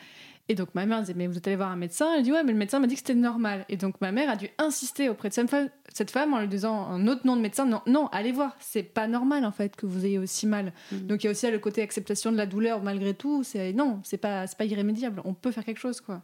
[0.49, 2.45] Et donc ma mère disait mais vous êtes allé voir un médecin Elle dit ouais
[2.45, 3.65] mais le médecin m'a dit que c'était normal.
[3.69, 7.07] Et donc ma mère a dû insister auprès de cette femme, en lui disant un
[7.07, 10.05] autre nom de médecin non non allez voir c'est pas normal en fait que vous
[10.05, 10.73] ayez aussi mal.
[10.93, 11.07] Mhm.
[11.07, 13.43] Donc il y a aussi le côté acceptation de la douleur malgré tout.
[13.43, 15.23] C'est non c'est pas c'est pas irrémédiable.
[15.25, 16.23] On peut faire quelque chose quoi.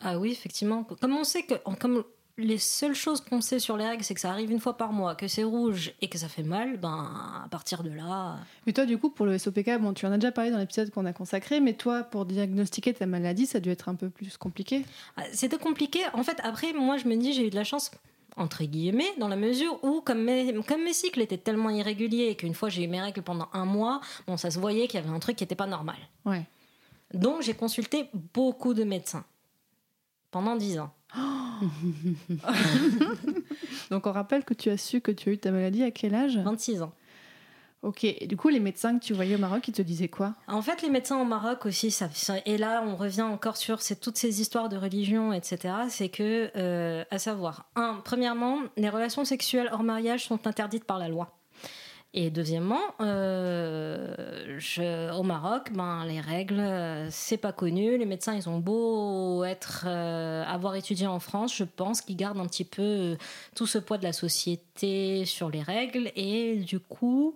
[0.00, 0.84] Ah oui, effectivement.
[0.84, 2.04] Comme on sait que, comme
[2.38, 4.92] les seules choses qu'on sait sur les règles, c'est que ça arrive une fois par
[4.92, 8.36] mois, que c'est rouge et que ça fait mal, ben à partir de là.
[8.66, 10.90] Mais toi du coup pour le SOPK bon tu en as déjà parlé dans l'épisode
[10.90, 14.10] qu'on a consacré mais toi pour diagnostiquer ta maladie ça a dû être un peu
[14.10, 14.84] plus compliqué.
[15.16, 16.00] Ah, C'était compliqué.
[16.12, 17.90] En fait, après, moi, je me dis, j'ai eu de la chance
[18.36, 22.36] entre guillemets, dans la mesure où, comme mes, comme mes cycles étaient tellement irréguliers et
[22.36, 25.02] qu'une fois j'ai eu mes règles pendant un mois, bon, ça se voyait qu'il y
[25.02, 25.96] avait un truc qui n'était pas normal.
[26.26, 26.42] Ouais.
[27.14, 29.24] Donc j'ai consulté beaucoup de médecins
[30.30, 30.90] pendant dix ans.
[33.90, 36.14] Donc on rappelle que tu as su que tu as eu ta maladie à quel
[36.14, 36.38] âge?
[36.38, 36.92] 26 ans.
[37.82, 40.34] Ok, et du coup les médecins que tu voyais au Maroc, ils te disaient quoi?
[40.48, 42.08] En fait, les médecins au Maroc aussi, ça,
[42.44, 45.74] et là, on revient encore sur toutes ces histoires de religion, etc.
[45.88, 50.98] C'est que, euh, à savoir, un, premièrement, les relations sexuelles hors mariage sont interdites par
[50.98, 51.38] la loi.
[52.18, 54.08] Et deuxièmement, euh,
[55.12, 57.98] au Maroc, ben, les règles, euh, c'est pas connu.
[57.98, 62.40] Les médecins, ils ont beau être, euh, avoir étudié en France, je pense qu'ils gardent
[62.40, 63.18] un petit peu
[63.54, 66.10] tout ce poids de la société sur les règles.
[66.16, 67.34] Et du coup,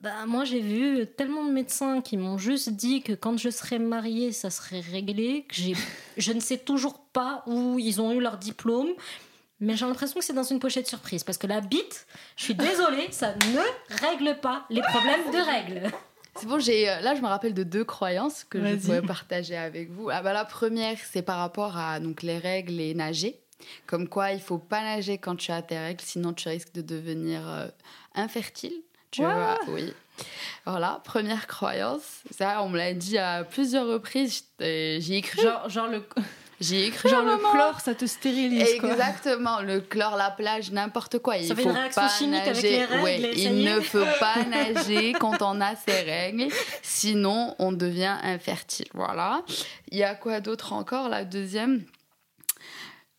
[0.00, 3.80] bah, moi, j'ai vu tellement de médecins qui m'ont juste dit que quand je serais
[3.80, 5.56] mariée, ça serait réglé, que
[6.18, 8.90] je ne sais toujours pas où ils ont eu leur diplôme.
[9.64, 11.24] Mais j'ai l'impression que c'est dans une pochette surprise.
[11.24, 15.90] Parce que la bite, je suis désolée, ça ne règle pas les problèmes de règles.
[16.36, 19.56] C'est bon, j'ai euh, là je me rappelle de deux croyances que je pourrais partager
[19.56, 20.10] avec vous.
[20.10, 23.38] Ah bah, la première, c'est par rapport à donc les règles et nager.
[23.86, 26.82] Comme quoi, il faut pas nager quand tu as tes règles, sinon tu risques de
[26.82, 27.68] devenir euh,
[28.14, 28.74] infertile.
[29.12, 29.94] Tu vois, oui.
[30.66, 32.22] Voilà, première croyance.
[32.32, 34.44] Ça, on me l'a dit à plusieurs reprises.
[34.58, 35.40] J'y ai cru.
[35.40, 36.02] Genre, genre le,
[36.60, 37.08] J'y ai cru.
[37.08, 38.92] genre le chlore, ça te stérilise quoi.
[38.92, 41.36] Exactement, le chlore, la plage, n'importe quoi.
[41.36, 42.70] Il Ça fait faut une réaction pas chimique avec nager.
[42.70, 46.48] les règles Ouais, il ne faut pas nager quand on a ses règles,
[46.82, 48.86] sinon on devient infertile.
[48.94, 49.42] Voilà.
[49.90, 51.84] Il y a quoi d'autre encore La deuxième?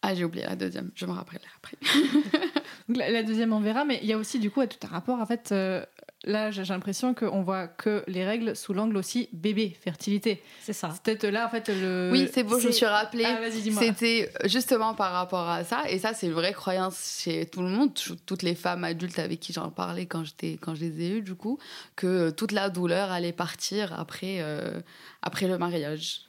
[0.01, 0.91] Ah, j'ai oublié la deuxième.
[0.95, 1.77] Je me rappellerai après.
[2.87, 4.87] La, la deuxième on verra, mais il y a aussi du coup à tout un
[4.91, 5.19] rapport.
[5.19, 5.83] En fait, euh,
[6.25, 10.43] là j'ai l'impression qu'on voit que les règles sous l'angle aussi bébé, fertilité.
[10.61, 10.89] C'est ça.
[10.93, 12.09] C'est peut-être là en fait le.
[12.11, 13.23] Oui, c'est beau, je me suis rappelé.
[13.25, 13.81] Ah, vas-y, dis-moi.
[13.81, 17.69] C'était justement par rapport à ça, et ça, c'est une vraie croyance chez tout le
[17.69, 21.01] monde, tou- toutes les femmes adultes avec qui j'en parlais quand, j'étais, quand je les
[21.05, 21.57] ai eues, du coup,
[21.95, 24.81] que toute la douleur allait partir après, euh,
[25.21, 26.21] après le mariage.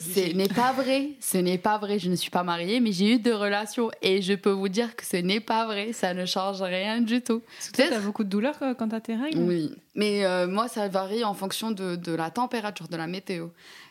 [0.00, 3.14] Ce n'est pas vrai, ce n'est pas vrai, je ne suis pas mariée, mais j'ai
[3.14, 3.90] eu deux relations.
[4.02, 7.20] Et je peux vous dire que ce n'est pas vrai, ça ne change rien du
[7.20, 7.42] tout.
[7.74, 9.40] Toi, t'as beaucoup de douleur euh, quand t'as tes règles.
[9.40, 13.48] Oui, mais euh, moi ça varie en fonction de, de la température, de la météo.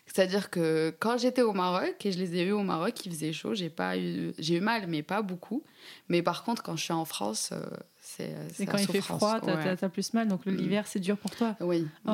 [0.08, 3.34] C'est-à-dire que quand j'étais au Maroc et je les ai eu au Maroc, il faisait
[3.34, 5.64] chaud, j'ai pas eu, j'ai eu mal, mais pas beaucoup.
[6.10, 7.62] Mais par contre, quand je suis en France, euh,
[8.02, 8.34] c'est.
[8.54, 9.90] c'est Et quand il fait froid, t'as ouais.
[9.90, 10.56] plus mal, donc Mm.
[10.56, 11.56] l'hiver, c'est dur pour toi.
[11.60, 11.86] Oui.
[12.08, 12.12] Oh.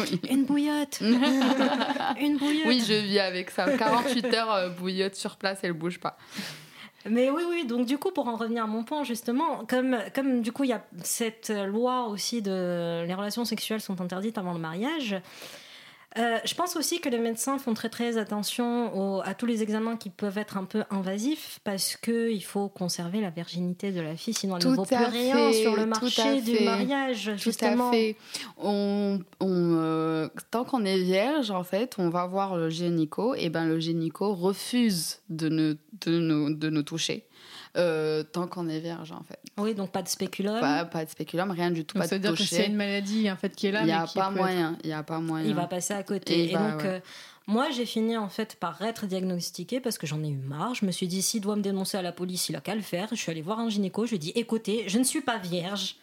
[0.00, 0.20] oui.
[0.30, 1.00] Une bouillotte
[2.20, 3.76] Une bouillotte Oui, je vis avec ça.
[3.76, 6.18] 48 heures euh, bouillotte sur place, elle bouge pas.
[7.08, 10.42] Mais oui, oui, donc du coup, pour en revenir à mon point, justement, comme, comme
[10.42, 14.52] du coup, il y a cette loi aussi de les relations sexuelles sont interdites avant
[14.52, 15.16] le mariage,
[16.18, 19.62] euh, je pense aussi que les médecins font très très attention au- à tous les
[19.62, 24.16] examens qui peuvent être un peu invasifs parce qu'il faut conserver la virginité de la
[24.16, 27.38] fille, sinon elle ne Tout vaut plus rien sur le tout marché du mariage, Tout
[27.42, 27.88] justement.
[27.90, 28.16] à fait.
[28.58, 33.34] On, on, euh, tant qu'on est vierge, en fait, on va voir le gynéco.
[33.36, 35.74] Et ben, le gynéco refuse de nous,
[36.06, 37.24] de nous, de nous toucher.
[37.76, 39.38] Euh, tant qu'on est vierge, en fait.
[39.58, 40.58] Oui, donc pas de spéculum.
[40.60, 42.56] Pas, pas de spéculum, rien du tout, Donc pas ça veut de dire que s'il
[42.56, 42.70] y a toucher.
[42.70, 44.76] une maladie en fait, qui est là, Il n'y mais a qui pas moyen.
[44.82, 45.46] Il n'y a pas moyen.
[45.46, 46.50] il va passer à côté.
[46.50, 46.86] Et va, donc, ouais.
[46.88, 47.00] euh,
[47.46, 50.74] moi, j'ai fini en fait par être diagnostiquée parce que j'en ai eu marre.
[50.74, 52.80] Je me suis dit, s'il doit me dénoncer à la police, il a qu'à le
[52.82, 53.08] faire.
[53.10, 54.04] Je suis allée voir un gynéco.
[54.04, 55.96] Je lui ai dit, écoutez, je ne suis pas vierge.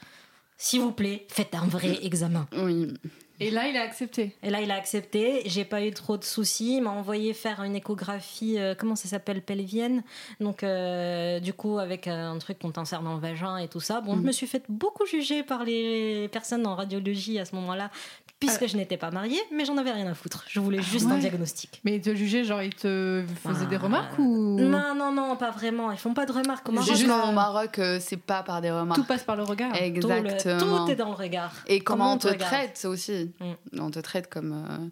[0.57, 2.47] S'il vous plaît, faites un vrai examen.
[2.57, 2.93] Oui.
[3.39, 4.35] Et là, il a accepté.
[4.41, 5.43] Et là, il a accepté.
[5.45, 6.77] J'ai pas eu trop de soucis.
[6.77, 10.03] Il m'a envoyé faire une échographie, euh, comment ça s'appelle, pelvienne.
[10.39, 13.79] Donc, euh, du coup, avec euh, un truc qu'on t'insère dans le vagin et tout
[13.79, 14.01] ça.
[14.01, 14.25] Bon, je Mhm.
[14.25, 17.91] me suis fait beaucoup juger par les personnes en radiologie à ce moment-là,
[18.39, 20.43] puisque je n'étais pas mariée, mais j'en avais rien à foutre.
[20.47, 21.19] Je voulais juste un ouais.
[21.19, 21.81] diagnostic.
[21.83, 23.79] Mais il te jugeait, genre, il te faisait des Ah.
[23.79, 25.91] remarques ou Non, non, non, pas vraiment.
[25.91, 26.67] Ils font pas de remarques.
[26.69, 28.99] Au Maroc, Justement, euh, au Maroc, euh, c'est pas par des remarques.
[28.99, 30.85] tout passe par le regard tout, le- Exactement.
[30.85, 31.51] tout est dans le regard.
[31.67, 33.31] Et comment, on te traite aussi.
[33.39, 33.79] Mm.
[33.81, 34.87] On te traite comme euh,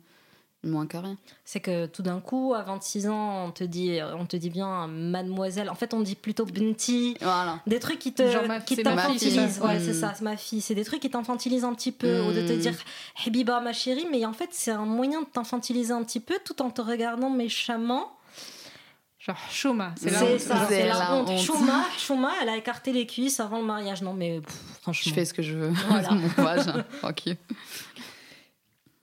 [0.65, 1.17] moins que rien.
[1.43, 4.87] C'est que tout d'un coup, à 26 ans, on te dit, on te dit bien
[4.87, 5.69] mademoiselle.
[5.69, 7.15] En fait, on dit plutôt Bunty.
[7.21, 7.59] Voilà.
[7.67, 8.23] Des trucs qui te
[8.65, 9.59] qui t'infantilisent.
[9.61, 9.83] Ouais, Mm.
[9.83, 10.61] c'est ça, c'est ma fille.
[10.61, 12.21] C'est des trucs qui t'infantilisent un petit peu.
[12.21, 12.57] Ou de te Mm.
[12.57, 12.73] dire
[13.25, 14.07] Habiba, ma chérie.
[14.11, 17.29] Mais en fait, c'est un moyen de t'infantiliser un petit peu tout en te regardant
[17.29, 18.11] méchamment.
[19.19, 20.39] Genre, Shoma, c'est la honte.
[20.39, 21.29] ça, C'est la la honte.
[21.31, 21.39] honte.
[21.39, 24.03] Chouma, Chouma, elle a écarté les cuisses avant le mariage.
[24.03, 25.09] Non, mais pff, franchement.
[25.09, 25.69] Je fais ce que je veux.
[25.87, 26.11] Voilà.
[26.11, 27.37] Mon vagin, tranquille.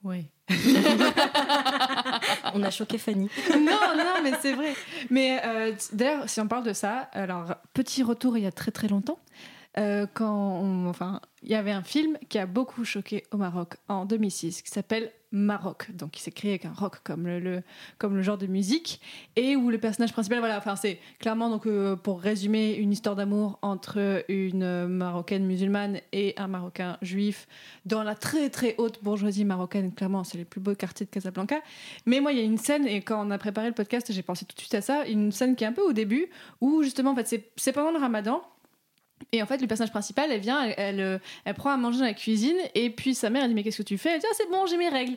[0.05, 0.27] Oui.
[2.55, 3.29] On a choqué Fanny.
[3.51, 4.75] non, non, mais c'est vrai.
[5.11, 8.71] Mais euh, d'ailleurs, si on parle de ça, alors petit retour il y a très
[8.71, 9.19] très longtemps,
[9.79, 14.05] euh, quand enfin, il y avait un film qui a beaucoup choqué au Maroc en
[14.05, 17.63] 2006 qui s'appelle Maroc, donc il s'est créé avec un rock comme le,
[17.97, 19.01] comme le genre de musique
[19.35, 23.17] et où le personnage principal, voilà, enfin c'est clairement donc euh, pour résumer une histoire
[23.17, 27.49] d'amour entre une marocaine musulmane et un marocain juif
[27.87, 29.93] dans la très très haute bourgeoisie marocaine.
[29.93, 31.61] Clairement, c'est les plus beaux quartiers de Casablanca.
[32.07, 34.23] Mais moi, il y a une scène, et quand on a préparé le podcast, j'ai
[34.23, 36.27] pensé tout de suite à ça, une scène qui est un peu au début,
[36.61, 38.43] où justement, en fait, c'est pendant le ramadan.
[39.31, 41.99] Et en fait, le personnage principal, elle vient, elle, elle, euh, elle prend à manger
[41.99, 44.11] dans la cuisine, et puis sa mère, elle dit Mais qu'est-ce que tu fais?
[44.11, 45.17] Elle dit Ah, c'est bon, j'ai mes règles.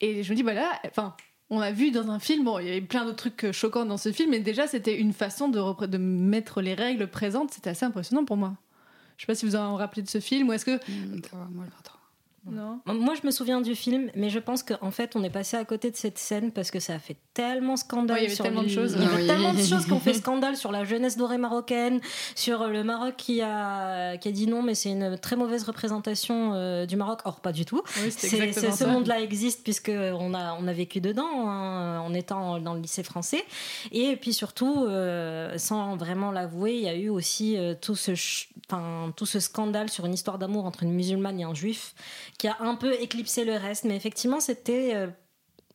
[0.00, 1.14] Et je me dis Bah là, enfin.
[1.52, 3.84] On a vu dans un film, bon, il y avait plein d'autres trucs euh, choquants
[3.84, 7.50] dans ce film, mais déjà c'était une façon de, mettre les règles présentes.
[7.50, 8.54] C'était assez impressionnant pour moi.
[9.16, 10.76] Je sais pas si vous en rappelez de ce film, ou est-ce que.
[10.76, 11.22] Mm.
[12.46, 12.80] Non.
[12.86, 15.64] Moi, je me souviens du film, mais je pense qu'en fait, on est passé à
[15.64, 18.16] côté de cette scène parce que ça a fait tellement scandale.
[18.16, 18.94] Ouais, il y avait sur tellement de choses.
[18.96, 19.26] Il y avait Oui.
[19.26, 22.00] tellement de choses qui ont fait scandale sur la jeunesse dorée marocaine,
[22.34, 26.52] sur le Maroc qui a, qui a dit non, mais c'est une très mauvaise représentation
[26.54, 27.20] euh, du Maroc.
[27.26, 27.82] Or, pas du tout.
[28.02, 32.58] Oui, C'est, ce monde-là existe puisque on a, on a vécu dedans hein, en étant
[32.58, 33.44] dans le lycée français.
[33.92, 38.12] Et puis surtout, euh, sans vraiment l'avouer, il y a eu aussi euh, tout, ce
[39.16, 41.94] tout ce scandale sur une histoire d'amour entre une musulmane et un juif
[42.40, 43.84] qui a un peu éclipsé le reste.
[43.84, 45.08] Mais effectivement, c'était euh,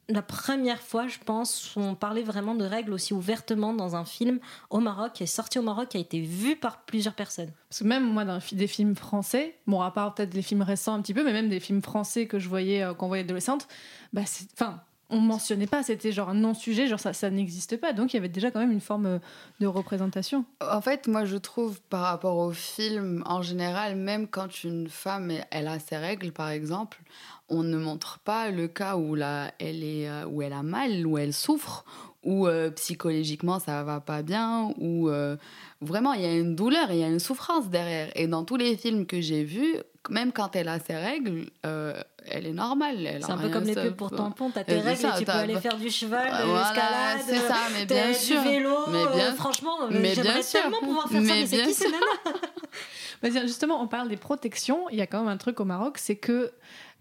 [0.10, 4.04] la première fois, je pense, où on parlait vraiment de règles aussi ouvertement dans un
[4.04, 4.40] film
[4.72, 7.52] au Maroc, est sorti au Maroc, qui a été vu par plusieurs personnes.
[7.70, 10.96] Parce que même moi, dans des films français, bon, à part peut-être les films récents
[10.96, 13.68] un petit peu, mais même des films français que je voyais euh, voyait adolescente,
[14.12, 14.24] bah,
[14.54, 17.94] enfin, on mentionnait pas, c'était genre un non-sujet, genre ça, ça n'existe pas.
[17.94, 19.20] Donc il y avait déjà quand même une forme euh,
[19.60, 20.46] de représentation.
[20.62, 25.32] En fait, moi, je trouve par rapport au film en général, même quand une femme
[25.52, 27.02] elle a ses règles, par exemple,
[27.50, 31.06] on ne montre pas le cas où là, elle est, euh, où elle a mal,
[31.06, 31.86] où elle souffre,
[32.26, 35.38] où euh, psychologiquement ça va pas bien, où euh,
[35.82, 38.10] vraiment il y a une douleur, il y a une souffrance derrière.
[38.16, 39.76] Et dans tous les films que j'ai vus,
[40.10, 41.94] même quand elle a ses règles, euh,
[42.28, 43.06] elle est normale.
[43.06, 45.20] elle C'est a un peu comme les pubs pour tampons, t'as tes règles ça, et
[45.20, 48.42] tu peux aller faire du cheval, de Voilà, l'escalade, c'est ça, mais bien sûr.
[48.42, 48.76] du vélo.
[48.92, 50.62] Mais euh, bien- franchement, mais j'aimerais bien sûr.
[50.62, 52.00] tellement pouvoir faire ça, Mais mais c'est bien qui ces nanas
[53.24, 54.90] Bah, justement, on parle des protections.
[54.90, 56.52] Il y a quand même un truc au Maroc, c'est que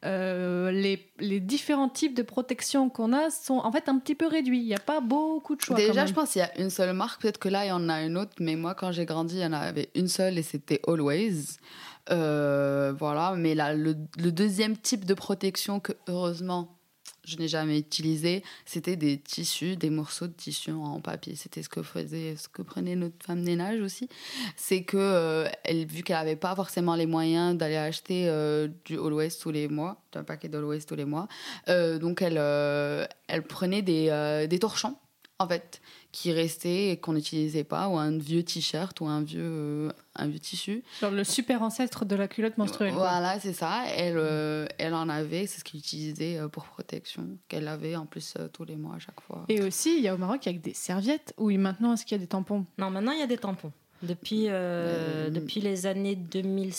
[0.05, 4.27] euh, les, les différents types de protection qu'on a sont en fait un petit peu
[4.27, 4.61] réduits.
[4.61, 5.77] Il n'y a pas beaucoup de choix.
[5.77, 7.23] Déjà, je pense qu'il y a une seule marque.
[7.23, 8.33] Peut-être que là, il y en a une autre.
[8.41, 11.57] Mais moi, quand j'ai grandi, il y en avait une seule et c'était Always.
[12.11, 13.35] Euh, voilà.
[13.37, 16.77] Mais là, le, le deuxième type de protection que, heureusement,
[17.25, 21.35] je n'ai jamais utilisé, c'était des tissus, des morceaux de tissu en papier.
[21.37, 24.09] C'était ce que faisait, ce que prenait notre femme ménage aussi.
[24.57, 28.99] C'est que, euh, elle, vu qu'elle n'avait pas forcément les moyens d'aller acheter euh, du
[28.99, 31.29] Always tous les mois, un paquet d'Always tous les mois,
[31.69, 32.39] euh, donc elle,
[33.29, 34.97] elle prenait des, des torchons,
[35.39, 35.81] en fait,
[36.15, 40.29] qui restaient et qu'on n'utilisait pas, ou un vieux t-shirt ou un vieux, euh, un
[40.29, 40.85] vieux tissu.
[41.01, 42.95] Genre le super ancêtre de la culotte menstruelle.
[42.95, 43.83] Voilà, c'est ça.
[43.97, 48.07] Elle, euh, elle en avait, c'est ce qu'elle utilisait euh, pour protection, qu'elle avait en
[48.07, 49.45] plus euh, tous les mois à chaque fois.
[49.49, 51.35] Et aussi, il y a au Maroc avec des serviettes.
[51.37, 52.65] Oui, maintenant, est-ce qu'il y a des tampons?
[52.79, 53.73] Non, maintenant il y a des tampons.
[54.05, 56.73] Depuis, euh, Euh, depuis les années 2000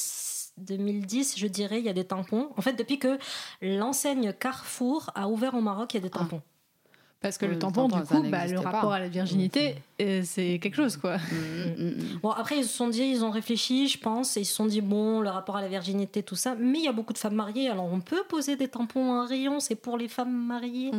[0.58, 2.50] 2010, je dirais, il y a des tampons.
[2.56, 3.18] En fait, depuis que
[3.62, 6.20] l'enseigne Carrefour a ouvert au Maroc, il y a des Ah.
[7.26, 8.98] Parce que le tampon, tampon, du coup, bah, le rapport pas.
[8.98, 11.18] à la virginité, euh, c'est quelque chose, quoi.
[11.18, 12.20] Mm, mm, mm.
[12.22, 14.68] Bon, après, ils se sont dit, ils ont réfléchi, je pense, et ils se sont
[14.68, 16.54] dit, bon, le rapport à la virginité, tout ça.
[16.54, 19.24] Mais il y a beaucoup de femmes mariées, alors on peut poser des tampons à
[19.24, 20.92] un rayon, c'est pour les femmes mariées.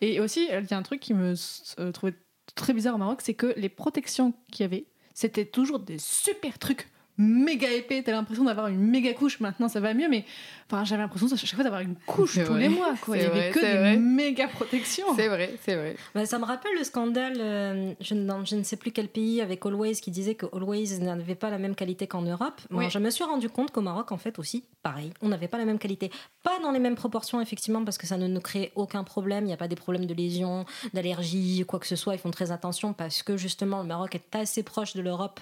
[0.00, 1.34] Et aussi, il y a un truc qui me
[1.80, 2.14] euh, trouvait
[2.54, 6.58] très bizarre au Maroc, c'est que les protections qu'il y avait, c'était toujours des super
[6.58, 8.02] trucs méga épais.
[8.02, 9.40] T'as l'impression d'avoir une méga couche.
[9.40, 10.24] Maintenant, ça va mieux, mais
[10.70, 12.60] enfin, j'avais l'impression à chaque fois d'avoir une couche tous vrai.
[12.60, 12.94] les mois.
[13.00, 13.16] Quoi.
[13.16, 13.96] Il y C'est avait vrai, que c'est des vrai.
[13.96, 15.06] méga protections.
[15.16, 15.96] C'est vrai, c'est vrai.
[16.14, 19.40] Bah, ça me rappelle le scandale, euh, je, dans je ne sais plus quel pays,
[19.40, 22.60] avec Always, qui disait que Always n'avait pas la même qualité qu'en Europe.
[22.70, 22.90] Bon, Oui.
[22.90, 25.64] Je me suis rendu compte qu'au Maroc, en fait, aussi, pareil, on n'avait pas la
[25.64, 26.10] même qualité.
[26.42, 29.44] Pas dans les mêmes proportions, effectivement, parce que ça ne nous crée aucun problème.
[29.44, 32.14] Il n'y a pas des problèmes de lésions, d'allergies, quoi que ce soit.
[32.14, 35.40] Ils font très attention parce que, justement, le Maroc est assez proche de l'Europe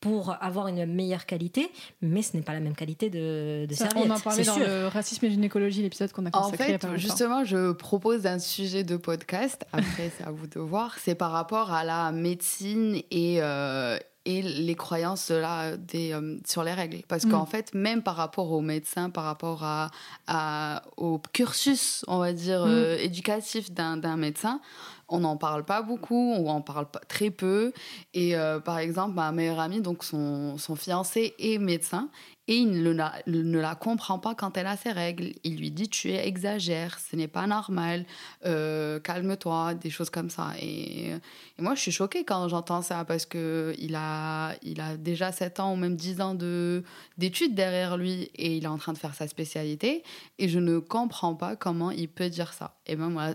[0.00, 1.70] pour avoir une meilleure qualité,
[2.02, 4.10] mais ce n'est pas la même qualité de, de Ça, serviette.
[4.10, 4.66] on en parlait dans sûr.
[4.66, 8.38] le racisme et gynécologie, l'épisode qu'on a En consacré a fait, justement, je propose un
[8.38, 9.64] sujet de podcast.
[9.72, 10.96] Après, c'est à vous de voir.
[11.02, 16.62] C'est par rapport à la médecine et, euh, et les croyances là, des, euh, sur
[16.62, 16.98] les règles.
[17.08, 17.30] Parce Mm.
[17.30, 19.90] qu'en fait, même par rapport aux médecins, par rapport à,
[20.26, 22.68] à- au cursus, on va dire, Mm.
[22.68, 24.60] euh, éducatif d'un d'un médecin,
[25.08, 27.72] on n'en parle pas beaucoup, on en parle pas, très peu.
[28.14, 32.08] Et euh, par exemple, ma meilleure amie, donc son, son fiancé est médecin,
[32.48, 35.32] et il ne la, comprend pas quand elle a ses règles.
[35.44, 38.06] Il lui dit tu exagères, ce n'est pas normal,
[38.46, 40.52] euh, calme-toi, des choses comme ça.
[40.60, 41.12] Et,
[41.58, 44.56] moi, je suis choquée quand j'entends ça parce que il a,
[44.96, 46.82] déjà 7 ans ou même 10 ans de,
[47.18, 50.02] d'études derrière lui et il est en train de faire sa spécialité.
[50.38, 52.76] Et je ne comprends pas comment il peut dire ça.
[52.86, 53.34] Et même moi,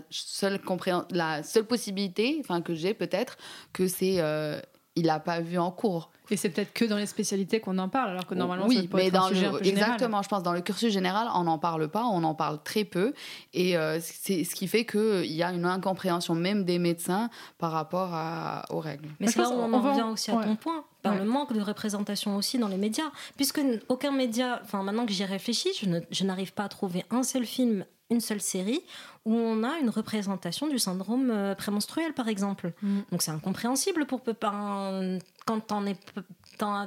[1.12, 3.38] la seule possibilité que j'ai peut-être,
[3.72, 4.16] que c'est.
[4.18, 4.60] euh,
[4.96, 6.10] il n'a pas vu en cours.
[6.30, 8.82] Et c'est peut-être que dans les spécialités qu'on en parle, alors que normalement, oui, ça
[8.88, 10.90] pourrait mais être un dans sujet un le, peu exactement, je pense dans le cursus
[10.92, 13.12] général, on n'en parle pas, on en parle très peu,
[13.52, 17.28] et euh, c'est ce qui fait que il y a une incompréhension même des médecins
[17.58, 19.08] par rapport à- aux règles.
[19.20, 20.44] Mais c'est là où on en revient aussi à ouais.
[20.44, 21.18] ton point, par Ouais.
[21.18, 23.10] le manque de représentation aussi dans les médias.
[23.36, 27.04] Puisque aucun média, enfin maintenant que j'y réfléchis, je ne- je n'arrive pas à trouver
[27.10, 28.80] un seul film, une seule série
[29.24, 32.72] où on a une représentation du syndrome euh, prémenstruel, par exemple.
[32.82, 33.00] Mm.
[33.10, 34.20] Donc c'est incompréhensible pour
[34.54, 35.96] un- quand t'en es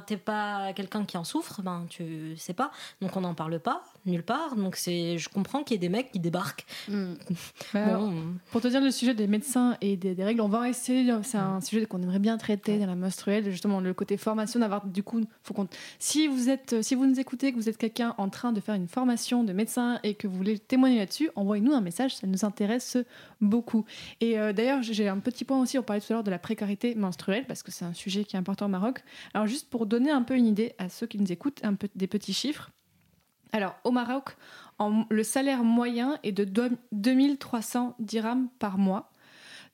[0.06, 2.70] t'es pas quelqu'un qui en souffre, ben tu sais pas.
[3.02, 4.56] Donc on n'en parle pas nulle part.
[4.56, 6.66] Donc c'est, je comprends qu'il y ait des mecs qui débarquent.
[6.88, 7.14] Mm.
[7.74, 8.10] Bah, alors,
[8.50, 11.12] Pour te dire le sujet des médecins et des, des règles, on va essayer.
[11.22, 13.50] C'est un sujet qu'on aimerait bien traiter dans la menstruelle.
[13.50, 15.68] Justement, le côté formation, d'avoir du coup, faut qu'on.
[15.98, 18.74] Si vous êtes, si vous nous écoutez, que vous êtes quelqu'un en train de faire
[18.74, 22.16] une formation de médecin et que vous voulez témoigner là-dessus, envoyez-nous un message.
[22.16, 22.96] Ça nous intéresse
[23.40, 23.84] beaucoup.
[24.20, 25.78] Et euh, d'ailleurs, j'ai un petit point aussi.
[25.78, 28.36] On parlait tout à l'heure de la précarité menstruelle parce que c'est un sujet qui
[28.36, 29.02] est important au Maroc.
[29.34, 31.88] Alors juste pour donner un peu une idée à ceux qui nous écoutent, un peu
[31.94, 32.70] des petits chiffres.
[33.52, 34.36] Alors au Maroc,
[35.10, 39.10] le salaire moyen est de deux- 2300 dirhams par mois.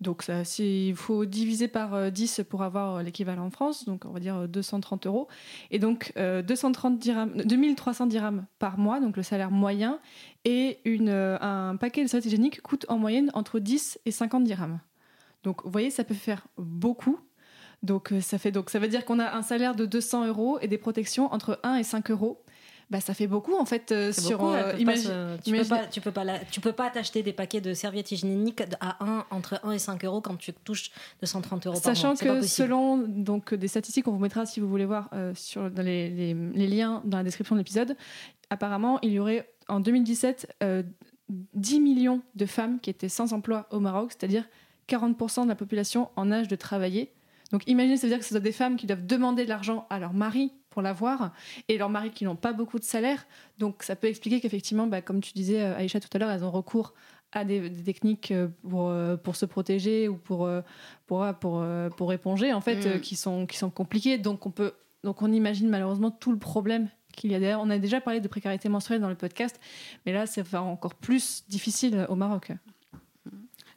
[0.01, 0.25] Donc
[0.59, 4.21] il faut diviser par euh, 10 pour avoir euh, l'équivalent en France, donc on va
[4.21, 5.29] dire euh, 230 euros.
[5.71, 10.01] Et donc euh, 230 dirhams, 2300 dirhams par mois, donc le salaire moyen,
[10.45, 14.81] et euh, un paquet de serviettes hygiéniques coûte en moyenne entre 10 et 50 dirhams.
[15.45, 17.19] Donc vous voyez, ça peut faire beaucoup.
[17.83, 20.59] Donc euh, ça, fait, donc ça veut dire qu'on a un salaire de 200 euros
[20.61, 22.43] et des protections entre 1 et 5 euros.
[22.91, 25.77] Bah, ça fait beaucoup en fait euh, sur beaucoup, euh, imagine- se- tu, imagine- peux
[25.81, 29.03] pas, tu peux pas la- tu peux pas t'acheter des paquets de serviettes hygiéniques à
[29.05, 32.17] 1 entre 1 et 5 euros quand tu touches 230 euros par Sachant mois.
[32.17, 35.33] C'est pas que selon donc des statistiques, on vous mettra si vous voulez voir euh,
[35.35, 37.97] sur dans les, les- les liens dans la description de l'épisode.
[38.51, 40.83] Apparemment, il y aurait en 2017 euh,
[41.55, 44.45] 10 millions de femmes qui étaient sans emploi au Maroc, c'est-à-dire
[44.89, 47.13] 40% de la population en âge de travailler.
[47.53, 49.87] Donc imaginez, ça veut dire que ce sont des femmes qui doivent demander de l'argent
[49.89, 51.33] à leur mari pour l'avoir
[51.69, 53.27] et leurs maris qui n'ont pas beaucoup de salaire.
[53.59, 56.43] Donc ça peut expliquer qu'effectivement, bah, comme tu disais euh, Aïcha tout à l'heure, elles
[56.45, 56.95] ont recours
[57.31, 60.51] à des, des techniques euh, pour, euh, pour se protéger ou pour,
[61.07, 61.65] pour, pour,
[61.97, 63.01] pour éponger, en fait, Mm.
[63.01, 64.19] qui, sont, qui sont compliquées.
[64.19, 64.73] Donc on, peut,
[65.05, 67.61] donc on imagine malheureusement tout le problème qu'il y a derrière.
[67.61, 69.61] On a déjà parlé de précarité menstruelle dans le podcast,
[70.05, 72.51] mais là, c'est encore plus difficile au Maroc.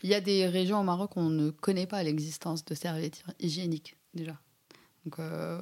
[0.04, 3.24] Il y a des régions au Maroc où on ne connaît pas l'existence de serviettes
[3.40, 4.38] hygiéniques, déjà.
[5.06, 5.62] Donc, euh,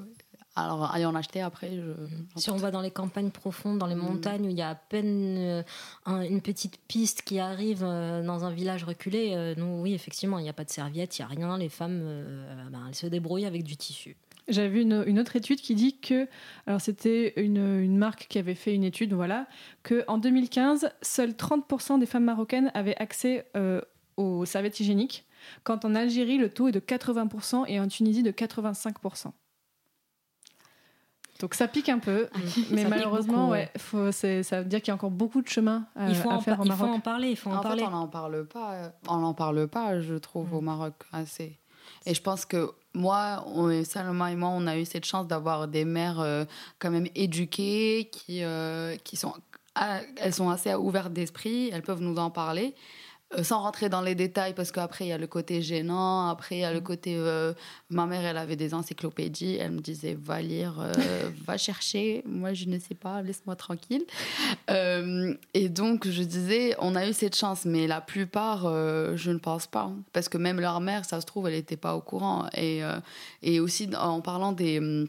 [0.55, 2.39] alors, aller en acheter après, je...
[2.39, 3.99] Si on va dans les campagnes profondes, dans les Mm.
[3.99, 5.63] montagnes où il y a à peine euh,
[6.05, 10.39] un- une petite piste qui arrive euh, dans un village reculé, euh, nous, oui, effectivement,
[10.39, 11.57] il n'y a pas de serviette, il n'y a rien.
[11.57, 14.15] Les femmes, euh, ben, elles se débrouillent avec du tissu.
[14.47, 16.27] J'avais vu une, une autre étude qui dit que,
[16.67, 19.47] alors c'était une, une marque qui avait fait une étude, voilà,
[19.83, 23.81] que en 2015, seuls 30% des femmes marocaines avaient accès euh,
[24.17, 25.25] aux serviettes hygiéniques,
[25.63, 29.31] quand en Algérie, le taux est de 80% et en Tunisie de 85%.
[31.39, 34.27] Donc ça pique un peu, mais Ça pique malheureusement, beaucoup, ouais, faut- ça
[34.59, 36.59] veut dire qu'il y a encore beaucoup de chemin à, il faut, à en, faire
[36.59, 36.95] au il faut Maroc.
[36.95, 37.81] en parler, il faut en En parler.
[37.83, 38.93] fait, on n'en parle pas.
[39.09, 41.57] On n'en parle pas, je trouve, au Maroc assez.
[42.05, 45.67] Et je pense que moi, on, Salma et moi, on a eu cette chance d'avoir
[45.67, 46.45] des mères euh,
[46.79, 49.33] quand même éduquées, qui, euh, qui sont,
[49.75, 52.73] ah, elles sont assez ouvertes d'esprit, elles peuvent nous en parler.
[53.37, 56.57] Euh, sans rentrer dans les détails, parce qu'après, il y a le côté gênant, après,
[56.57, 57.15] il y a le côté...
[57.17, 57.53] euh,
[57.89, 60.93] ma mère, elle avait des encyclopédies, elle me disait, va lire, euh,
[61.45, 64.05] va chercher, moi, je ne sais pas, laisse-moi tranquille.
[65.53, 69.67] Et donc, je disais, on a eu cette chance, mais la plupart, je ne pense
[69.67, 69.83] pas.
[69.83, 69.97] hein.
[70.13, 72.47] Parce que même leur mère, ça se trouve, elle n'était pas au courant.
[72.55, 72.81] Et,
[73.41, 75.07] et aussi, en parlant des, hum,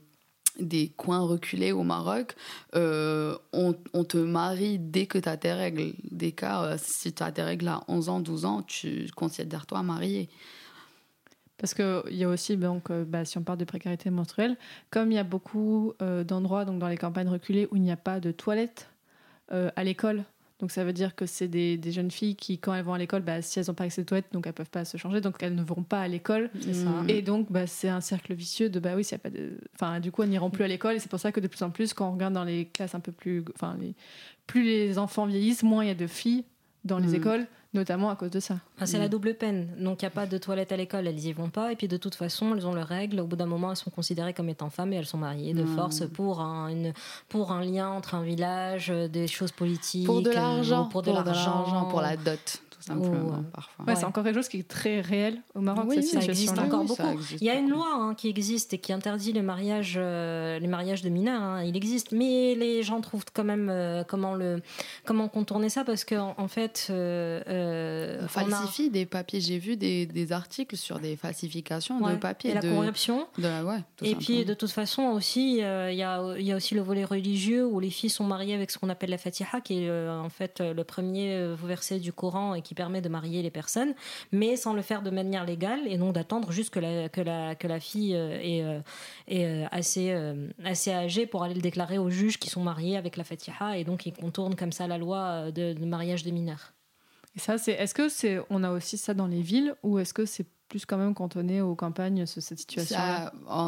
[0.58, 2.34] des coins reculés au Maroc,
[2.74, 5.92] euh, on, te marie dès que tu as tes règles.
[6.10, 9.82] Des cas, euh, si tu as tes règles à 11 ans, 12 ans, tu considères-toi
[9.82, 10.28] marié.
[11.58, 14.56] Parce qu'il y a aussi, donc, euh, bah, si on parle de précarité menstruelle,
[14.90, 15.94] comme il y a beaucoup
[16.26, 18.90] d'endroits donc dans les campagnes reculées où il n'y a pas de toilettes
[19.48, 20.24] à l'école,
[20.58, 22.98] donc ça veut dire que c'est des, des jeunes filles qui, quand elles vont à
[22.98, 25.20] l'école, bah, si elles n'ont pas accès aux toilettes, donc elles peuvent pas se changer,
[25.20, 26.50] donc elles ne vont pas à l'école.
[26.54, 27.10] Mm.
[27.10, 29.58] Et donc, bah, c'est un cercle vicieux de bah oui, s'il y a pas de.
[29.74, 30.96] Enfin, du coup, elles n'iront plus à l'école.
[30.96, 32.94] Et c'est pour ça que de plus en plus, quand on regarde dans les classes
[32.94, 33.44] un peu plus.
[33.54, 33.94] Enfin, les...
[34.46, 36.44] plus les enfants vieillissent, moins il y a de filles
[36.86, 37.14] dans les Mm.
[37.14, 38.56] écoles, notamment à cause de ça.
[38.80, 39.68] Ah, c'est la double peine.
[39.78, 41.72] Donc, il n'y a pas de toilette à l'école, elles y vont pas.
[41.72, 43.20] Et puis, de toute façon, elles ont leurs règles.
[43.20, 45.62] Au bout d'un moment, elles sont considérées comme étant femmes et elles sont mariées de
[45.64, 45.74] Mm.
[45.76, 46.92] force pour un, une,
[47.28, 50.06] pour un lien entre un village, euh, des choses politiques.
[50.06, 50.86] Pour de euh, l'argent.
[50.86, 51.86] ou Pour de l'argent.
[51.90, 53.84] Pour la dot, simplement, Ou, euh, parfois.
[53.84, 53.98] Ouais, Ouais.
[53.98, 56.58] c'est encore quelque chose qui est très réel au Maroc, Oui, cette oui, ça existe
[56.58, 57.08] encore Oui, beaucoup.
[57.12, 60.58] existe Il y a une loi hein, qui existe et qui interdit le mariage, euh,
[60.58, 61.40] les mariages de mineurs.
[61.42, 61.62] hein.
[61.64, 64.60] Il existe, mais les gens trouvent quand même euh, comment le
[65.04, 69.40] comment contourner ça parce qu'en en, fait, euh, euh, On on a- falsifie des papiers.
[69.40, 72.12] J'ai vu des, des articles sur des falsifications Ouais.
[72.12, 72.50] de papiers.
[72.50, 73.26] et la de, corruption.
[73.38, 76.44] de la- ouais, tout Et puis de toute façon aussi, euh, il y, a, il
[76.46, 79.10] y a aussi le volet religieux où les filles sont mariées avec ce qu'on appelle
[79.10, 83.00] la Fatiha, qui est euh, en fait le premier verset du Coran et qui permet
[83.00, 83.94] de marier les personnes,
[84.30, 87.56] mais sans le faire de manière légale et donc d'attendre juste que la, que la,
[87.56, 88.80] que la fille euh, est, euh,
[89.26, 90.14] est, euh, assez,
[90.64, 93.82] assez âgée pour aller le déclarer aux juges qui sont mariés avec la Fatiha et
[93.82, 96.74] donc ils contournent comme ça la loi de, de mariage des mineurs.
[97.34, 97.72] Et ça, c'est.
[97.72, 98.38] Est-ce que c'est.
[98.48, 101.60] On a aussi ça dans les villes ou est-ce que c'est plus quand même cantonné
[101.60, 102.96] aux campagnes ce- cette situation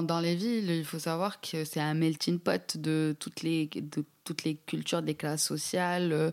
[0.02, 4.04] dans les villes, il faut savoir que c'est un melting pot de toutes les, de
[4.24, 6.12] toutes les cultures, des classes sociales.
[6.12, 6.30] euh,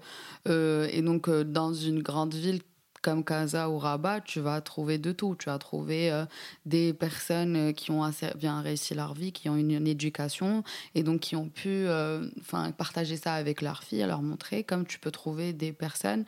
[0.47, 2.61] euh, et donc, euh, dans une grande ville
[3.05, 5.35] comme Casa ou Rabat, tu vas trouver de tout.
[5.37, 6.25] Tu vas trouver euh,
[6.65, 10.63] des personnes euh, qui ont assez bien réussi leur vie, qui ont une, éducation
[10.95, 12.27] et donc qui ont pu euh,
[12.75, 16.25] partager ça avec leurs filles, leur montrer, comme tu peux trouver des personnes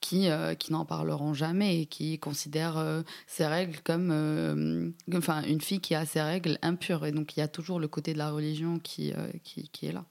[0.00, 0.28] qui,
[0.58, 6.06] qui n'en parleront jamais et qui considèrent ces règles comme enfin une fille qui a
[6.06, 9.12] ses règles impures et donc il y a toujours le côté de la religion qui,
[9.44, 10.04] qui est là.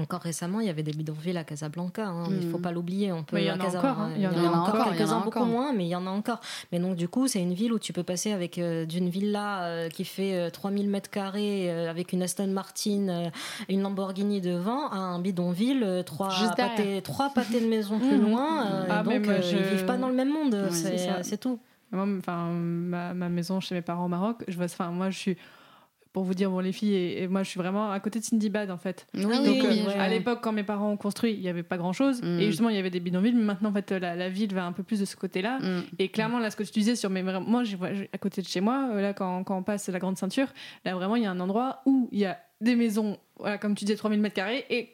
[0.00, 2.06] Encore récemment, il y avait des bidonvilles à Casablanca.
[2.06, 2.50] hein, Il Mhm.
[2.50, 3.12] faut pas l'oublier.
[3.12, 5.20] On peut Oui, il y en a encore, hein, Il y en a encore, quelques-uns,
[5.20, 6.40] beaucoup moins, mais il y en a encore.
[6.72, 9.64] Mais donc, du coup, c'est une ville où tu peux passer avec euh, d'une villa
[9.64, 13.30] euh, qui fait euh, 3000 mètres carrés euh, avec une Aston Martin, euh,
[13.68, 18.66] une Lamborghini devant, à un bidonville, euh, trois, pâtés, trois pâtés de maison plus loin.
[18.66, 20.56] euh, Ah, donc, je- ils vivent pas dans le même monde.
[20.70, 20.84] Oui,
[21.22, 21.58] c'est tout.
[21.90, 25.36] Moi, ma, ma maison chez mes parents au Maroc, je vois, moi, je suis,
[26.18, 28.24] pour vous dire, bon, les filles, et, et moi, je suis vraiment à côté de
[28.24, 29.06] Cindy Bad, en fait.
[29.14, 31.62] Oui, Donc, oui, euh, oui, à l'époque, quand mes parents ont construit, il n'y avait
[31.62, 32.20] pas grand-chose.
[32.22, 32.40] Mm.
[32.40, 33.34] Et justement, il y avait des bidonvilles.
[33.34, 35.60] Mais maintenant, en fait, la, la ville va un peu plus de ce côté-là.
[35.60, 35.82] Mm.
[36.00, 37.22] Et clairement, là, ce que tu disais sur mes.
[37.22, 37.62] Moi,
[38.12, 40.48] à côté de chez moi, euh, là, quand, quand on passe la grande ceinture,
[40.84, 43.76] là, vraiment, il y a un endroit où il y a des maisons, voilà, comme
[43.76, 44.92] tu disais, 3000 mètres carrés, et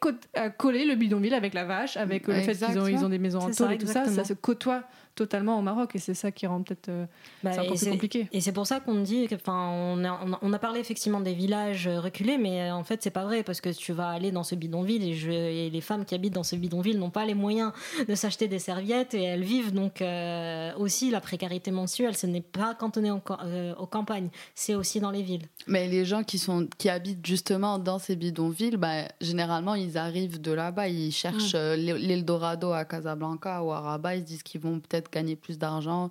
[0.57, 3.17] coller le bidonville avec la vache, avec euh, le fait qu'ils ont, ils ont des
[3.17, 4.05] maisons en tôle et tout ça.
[4.05, 4.83] Ça se côtoie
[5.15, 7.05] totalement au Maroc et c'est ça qui rend peut-être euh,
[7.43, 8.27] Bah, c'est encore et plus compliqué.
[8.33, 11.21] Et c'est pour ça qu'on dit, enfin, on a, on a- on a parlé effectivement
[11.21, 14.09] des villages euh, reculés, mais euh, en fait c'est pas vrai parce que tu vas
[14.09, 17.09] aller dans ce bidonville et, je, et les femmes qui habitent dans ce bidonville n'ont
[17.09, 17.71] pas les moyens
[18.07, 22.15] de s'acheter des serviettes et elles vivent donc euh, aussi la précarité mensuelle.
[22.15, 25.47] Ce n'est pas cantonné en euh, aux campagnes, c'est aussi dans les villes.
[25.67, 30.41] Mais les gens qui, sont, qui habitent justement dans ces bidonvilles, bah, généralement, ils arrivent
[30.41, 30.87] de là-bas.
[30.89, 31.57] Ils cherchent Mm.
[31.57, 34.15] euh, l'E- l'Eldorado à Casablanca ou à Rabat.
[34.15, 36.09] Ils se disent qu'ils vont peut-être gagner plus d'argent,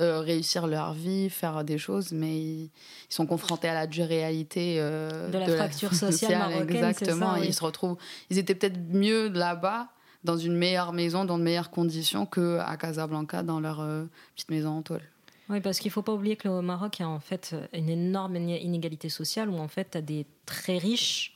[0.00, 2.12] euh, réussir leur vie, faire des choses.
[2.12, 6.84] Mais ils, ils sont confrontés à la dure réalité euh, De la fracture sociale marocaine,
[6.84, 7.34] Exactement.
[7.34, 7.46] ça, oui.
[7.48, 7.96] Ils se retrouvent.
[8.30, 9.88] Ils étaient peut-être mieux là-bas,
[10.24, 14.70] dans une meilleure maison, dans de meilleures conditions qu'à Casablanca, dans leur euh, petite maison
[14.70, 15.02] en tôle.
[15.48, 17.88] Oui, parce qu'il faut pas oublier que au Maroc, il y a en fait une
[17.88, 21.34] énorme inégalité sociale où en fait tu as des très riches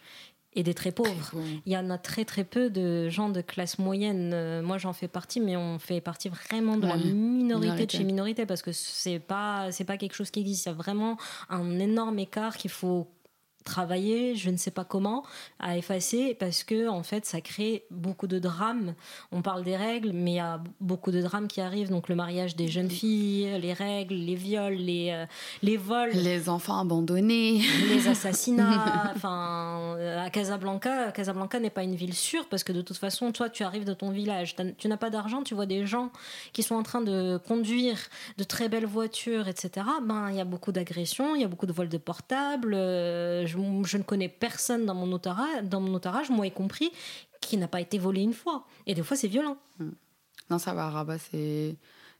[0.56, 1.32] et des très pauvres.
[1.66, 4.32] Il y en a très très peu de gens de classe moyenne.
[4.34, 7.60] Euh, Moi, j'en fais partie, mais on fait partie vraiment de la Ouais, minorité de
[7.72, 7.98] minorité.
[7.98, 10.64] chez minorité parce que c'est pas c'est pas quelque chose qui existe.
[10.66, 11.16] Il y a vraiment
[11.50, 13.06] un énorme écart qu'il faut
[13.66, 15.24] travailler, je ne sais pas comment,
[15.58, 18.94] à effacer parce que en fait ça crée beaucoup de drames.
[19.32, 21.90] On parle des règles, mais il y a beaucoup de drames qui arrivent.
[21.90, 25.26] Donc le mariage des jeunes filles, les règles, les viols, les, euh,
[25.62, 27.60] les vols Les enfants abandonnés.
[27.88, 29.12] les assassinats.
[29.14, 33.32] enfin, euh, à Casablanca, Casablanca n'est pas une ville sûre parce que de toute façon,
[33.32, 36.10] toi, tu arrives de ton village, tu n'as pas d'argent, tu vois des gens
[36.52, 37.98] qui sont en train de conduire
[38.38, 39.86] de très belles voitures, etc.
[40.02, 42.74] Ben, il y a beaucoup d'agressions, il y a beaucoup de vols de portables.
[42.74, 46.90] euh, je, je ne connais personne dans mon entourage, dans mon entourage, moi y compris,
[47.40, 48.64] qui n'a pas été volé une fois.
[48.86, 49.56] Et des fois, c'est violent.
[50.50, 51.76] Non, ça va, Rabat, c'est.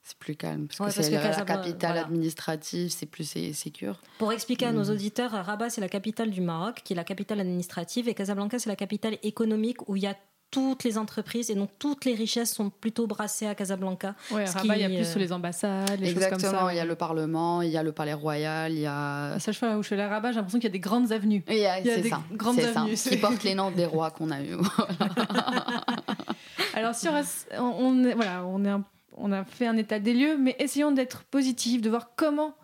[0.09, 2.07] C'est plus calme parce Ouais, que c'est la, Casablanca- capitale voilà.
[2.07, 4.01] administrative, c'est plus sé- sécure.
[4.19, 4.91] Pour expliquer à nos Mhm.
[4.93, 8.69] auditeurs, Rabat, c'est la capitale du Maroc, qui est la capitale administrative, et Casablanca, c'est
[8.69, 10.15] la capitale économique où il y a
[10.51, 14.15] toutes les entreprises et donc toutes les richesses sont plutôt brassées à Casablanca.
[14.31, 16.67] Ouais, à Rabat, il y a plus euh, sur les ambassades, les choses comme Exactement,
[16.67, 16.73] ça.
[16.73, 19.33] il y a le Parlement, il y a le Palais Royal, il y a.
[19.35, 21.13] À chaque fois où je suis à Rabat, j'ai l'impression qu'il y a des grandes
[21.13, 21.45] avenues.
[21.49, 22.95] Il y a, Il y a c'est des ça, grandes c'est ça, avenues.
[22.97, 24.57] qui portent les noms des rois qu'on a eus.
[26.75, 28.85] Alors, si on, reste- on, on est- voilà, on, est un-
[29.17, 32.55] on a fait un état des lieux, mais essayons d'être positifs, de voir comment,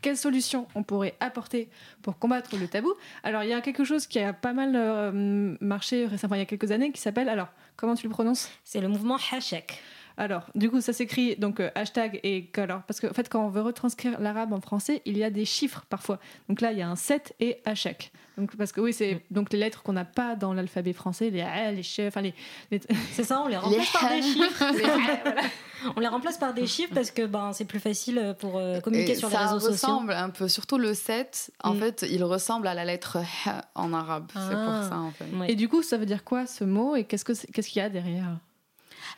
[0.00, 1.68] quelles solutions on pourrait apporter
[2.02, 2.92] pour combattre le tabou.
[3.22, 6.42] Alors, il y a quelque chose qui a pas mal euh, marché récemment, il y
[6.42, 8.48] a quelques années, qui s'appelle, alors, comment tu le prononces?
[8.64, 9.80] C'est le mouvement Hachek.
[10.18, 13.44] Alors, du coup, ça s'écrit donc euh, hashtag et que- alors parce qu'en fait, quand
[13.46, 16.18] on veut retranscrire l'arabe en français, il y a des chiffres parfois.
[16.48, 18.12] Donc là, il y a un 7 et hachek.
[18.36, 21.40] Donc parce que oui, c'est donc les lettres qu'on n'a pas dans l'alphabet français, les
[21.40, 22.34] a, les chefs, enfin les,
[22.70, 22.80] les-
[23.12, 24.64] C'est ça, on les remplace par des chiffres.
[25.96, 29.12] On les remplace par des chiffres parce que ben, c'est plus facile pour euh, communiquer
[29.12, 29.72] Et sur les ça réseaux sociaux.
[29.88, 31.78] ressemble un peu, surtout le 7, en Mm.
[31.78, 34.26] fait, il ressemble à la lettre H en arabe.
[34.34, 34.64] C'est Ah.
[34.80, 35.24] pour ça, en fait.
[35.36, 35.52] Ouais.
[35.52, 37.84] Et du coup, ça veut dire quoi ce mot et qu'est-ce que qu'est-ce qu'il y
[37.84, 38.38] a derrière?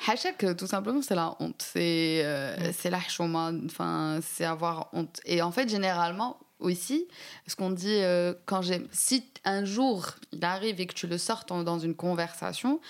[0.07, 1.63] Hachak, euh, tout simplement, c'est la honte.
[1.73, 2.73] C'est euh, Mm.
[2.73, 3.53] c'est la chouma.
[3.67, 5.21] Enfin, c'est avoir honte.
[5.25, 7.09] Et en fait, généralement, aussi,
[7.47, 8.87] ce qu'on dit euh, quand j'ai.
[8.93, 12.81] Si un jour il arrive et que tu le sortes dans une conversation,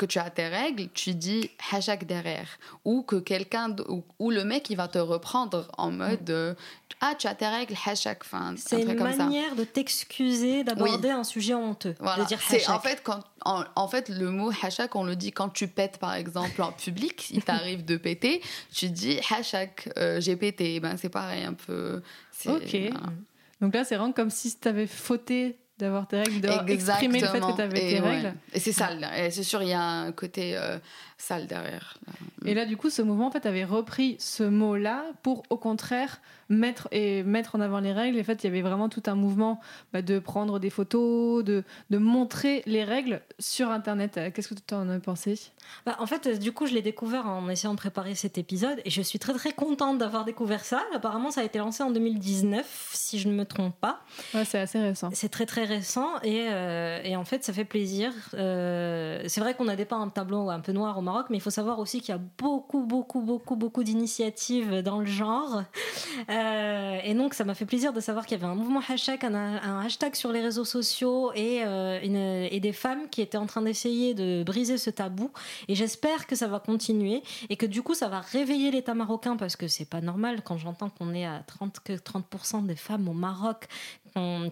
[0.00, 2.48] que tu as tes règles, tu dis hachak derrière.
[2.84, 3.76] Ou que quelqu'un.
[3.88, 6.54] Ou, ou le mec, il va te reprendre en mode euh,
[7.02, 8.22] Ah, tu as tes règles, hachak.
[8.24, 9.24] Enfin, un C'est truc une comme ça.
[9.24, 11.94] manière de t'excuser d'aborder un sujet honteux.
[12.00, 12.24] Voilà.
[12.24, 15.48] De dire en fait quand en, en fait le mot hachak on le dit quand
[15.50, 18.42] tu pètes par exemple en public, il t'arrive de péter,
[18.72, 20.80] tu dis hachak euh, j'ai pété.
[20.80, 22.02] Ben c'est pareil un peu.
[22.32, 22.92] c'est- Ok.
[22.92, 23.06] voilà.
[23.60, 27.40] Donc là, c'est vraiment comme si tu avais fauté d'avoir tes règles, exprimé le fait
[27.40, 28.08] que tu avais Et tes ouais.
[28.16, 28.34] règles.
[28.52, 28.70] Et c'est.
[29.18, 30.78] Et c'est sûr il y a un côté euh,
[31.20, 31.98] sale derrière.
[32.46, 36.20] Et là, du coup, ce mouvement en fait avait repris ce mot-là pour, au contraire,
[36.48, 38.16] mettre et mettre en avant les règles.
[38.16, 39.60] Et en fait, il y avait vraiment tout un mouvement
[39.92, 44.16] bah, de prendre des photos, de, de montrer les règles sur Internet.
[44.16, 45.38] Euh, Qu'est-ce que tu en as pensé?
[45.84, 48.80] Bah, en fait, euh, du coup, je l'ai découvert en essayant de préparer cet épisode
[48.84, 50.82] et je suis très très contente d'avoir découvert ça.
[50.94, 54.00] Apparemment, ça a été lancé en 2019, si je ne me trompe pas.
[54.34, 55.10] Ouais, c'est assez récent.
[55.12, 58.12] C'est très très récent et, euh, et en fait, ça fait plaisir.
[58.34, 61.50] Euh, c'est vrai qu'on a dépeint un tableau un peu noir au Mais il faut
[61.50, 65.62] savoir aussi qu'il y a beaucoup beaucoup beaucoup beaucoup d'initiatives dans le genre.
[66.28, 69.24] Euh, et donc, ça m'a fait plaisir de savoir qu'il y avait un mouvement hashtag,
[69.24, 71.98] un, hashtag sur les réseaux sociaux et, euh,
[72.50, 75.30] et des femmes qui étaient en train d'essayer de briser ce tabou.
[75.68, 79.36] Et j'espère que ça va continuer et que du coup, ça va réveiller l'État marocain
[79.36, 83.08] parce que c'est pas normal quand j'entends qu'on est à 30, que 30% des femmes
[83.08, 83.68] au Maroc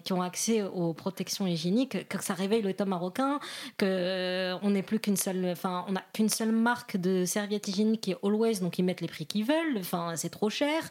[0.03, 3.39] qui ont accès aux protections hygiéniques, que ça réveille l'État marocain,
[3.77, 8.01] que euh, n'est plus qu'une seule, enfin, on n'a qu'une seule marque de serviettes hygiéniques
[8.01, 9.77] qui est Always, donc ils mettent les prix qu'ils veulent.
[9.79, 10.89] Enfin, c'est trop cher.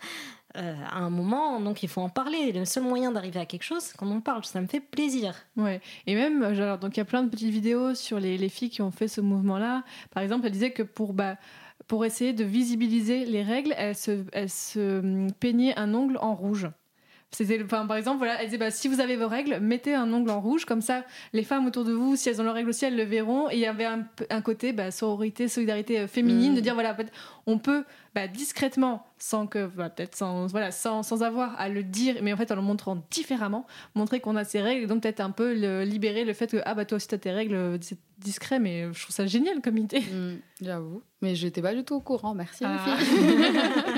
[0.56, 2.52] Euh, à un moment, donc il faut en parler.
[2.52, 4.44] Le seul moyen d'arriver à quelque chose, c'est qu'on en parle.
[4.44, 5.34] Ça me fait plaisir.
[5.56, 5.80] Ouais.
[6.06, 8.48] Et même, euh, alors, donc il y a plein de petites vidéos sur les, les
[8.48, 9.84] filles qui ont fait ce mouvement-là.
[10.10, 11.36] Par exemple, elle disait que pour bah,
[11.86, 16.34] pour essayer de visibiliser les règles, elle se, elle se hum, peignait un ongle en
[16.34, 16.68] rouge.
[17.30, 20.10] C'était, enfin, par exemple, voilà, elle disait bah, si vous avez vos règles, mettez un
[20.14, 21.04] ongle en rouge, comme ça,
[21.34, 23.50] les femmes autour de vous, si elles ont leurs règles aussi, elles le verront.
[23.50, 26.56] Et il y avait un, côté bah, sororité, solidarité euh, féminine, Mm.
[26.56, 26.96] de dire voilà,
[27.46, 31.82] on peut bah, discrètement, sans que, voilà, peut-être sans, voilà, sans, sans avoir à le
[31.82, 35.02] dire, mais en fait en le montrant différemment, montrer qu'on a ses règles, et donc
[35.02, 37.54] peut-être un peu le- libérer le fait que ah bah toi aussi t'as tes règles,
[37.54, 40.00] euh, c'est discret, mais je trouve ça génial comme idée.
[40.00, 41.02] Mm, J'avoue.
[41.20, 42.34] Mais j'étais pas du tout au courant.
[42.34, 42.96] Merci, les Ah.
[42.96, 43.18] filles.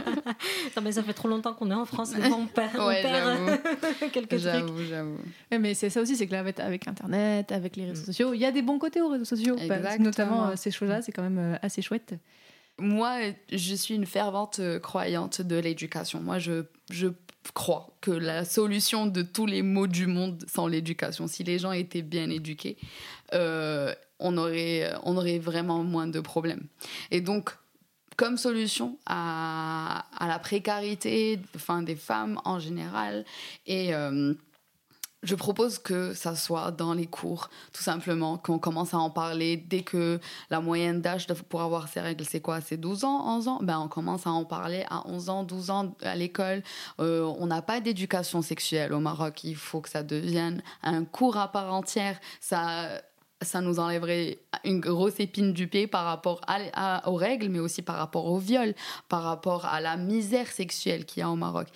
[0.76, 3.02] Non, mais ça fait trop longtemps qu'on est en France, fois, on perd, on Ouais,
[3.02, 4.10] perd j'avoue.
[4.12, 4.40] quelques trucs.
[4.40, 5.16] J'avoue,
[5.58, 8.44] Mais c'est ça aussi, c'est que là, avec- Internet, avec les réseaux sociaux, il y
[8.46, 9.56] a des bons côtés aux réseaux sociaux.
[9.68, 10.04] Bah, Exactement.
[10.04, 12.14] notamment euh, ces choses-là, c'est quand même euh, assez chouette.
[12.78, 13.18] Moi,
[13.52, 16.20] je suis une fervente euh, croyante de l'éducation.
[16.20, 17.08] Moi, je, je
[17.54, 21.72] crois que la solution de tous les maux du monde, sans l'éducation, si les gens
[21.72, 22.78] étaient bien éduqués,
[23.34, 26.66] euh, on, aurait, on aurait vraiment moins de problèmes.
[27.10, 27.50] Et donc,
[28.20, 33.24] comme solution à, la précarité enfin, des femmes en général,
[33.66, 34.34] et euh,
[35.22, 39.56] je propose que ça soit dans les cours, tout simplement, qu'on commence à en parler
[39.56, 42.60] dès que la moyenne d'âge pour avoir ses règles, c'est quoi?
[42.60, 43.58] C'est 12 ans, 11 ans?
[43.62, 46.62] Ben, On commence à en parler à 11 ans, 12 ans à l'école.
[47.00, 49.44] Euh, on n'a pas d'éducation sexuelle au Maroc.
[49.44, 52.20] Il faut que ça devienne un cours à part entière.
[52.42, 53.00] Ça,
[53.42, 56.40] ça nous enlèverait une grosse épine du pied par rapport
[57.06, 58.74] aux règles, mais aussi par rapport au viol,
[59.08, 61.68] par rapport à la misère sexuelle qu'il y a au Maroc.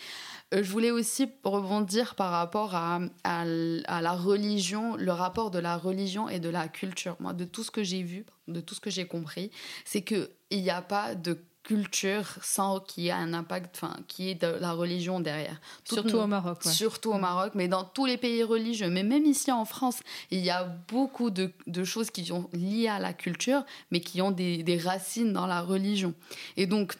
[0.52, 5.76] Euh, Je voulais aussi rebondir par rapport à, à la religion, le rapport de la
[5.76, 7.16] religion et de la culture.
[7.20, 9.50] Moi, de tout ce que j'ai vu, de tout ce que j'ai compris,
[9.84, 14.28] c'est qu'il n'y a pas de culture sans qu'il y ait un impact, enfin, qui
[14.30, 15.60] est de la religion derrière.
[15.84, 16.60] Surtout nos- au Maroc.
[16.64, 16.70] ouais.
[16.70, 18.88] Surtout au Maroc, mais dans tous les pays religieux.
[18.90, 20.00] Mais même ici en France,
[20.30, 24.22] il y a beaucoup de, de choses qui sont liées à la culture, mais qui
[24.22, 26.14] ont des, des racines dans la religion.
[26.56, 26.94] Et donc,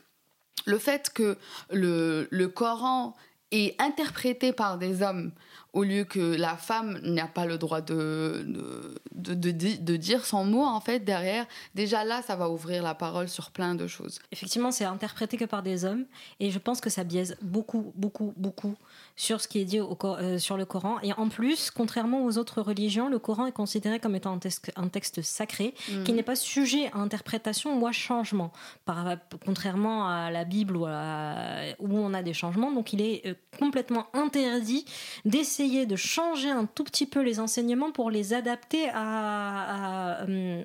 [0.66, 1.36] le fait que
[1.70, 3.14] le, le Coran
[3.54, 5.32] est interprété par des hommes
[5.72, 9.96] au lieu que la femme n'a pas le droit de, de, de, de di- de
[9.96, 13.74] dire son mot, en fait, derrière, déjà là, ça va ouvrir la parole sur plein
[13.74, 14.20] de choses.
[14.30, 16.04] Effectivement, c'est interprété que par des hommes,
[16.38, 18.76] et je pense que ça biaise beaucoup, beaucoup, beaucoup
[19.16, 20.98] sur ce qui est dit au euh, sur le Coran.
[21.02, 24.70] Et en plus, contrairement aux autres religions, le Coran est considéré comme étant un texte,
[24.76, 25.74] un texte sacré
[26.04, 28.52] qui n'est pas sujet à interprétation ou à changement,
[28.84, 32.70] par, contrairement à la Bible à- où on a des changements.
[32.70, 34.84] Donc, il est euh, complètement interdit
[35.24, 40.64] d'essayer de changer un tout petit peu les enseignements pour les adapter à, à, hum,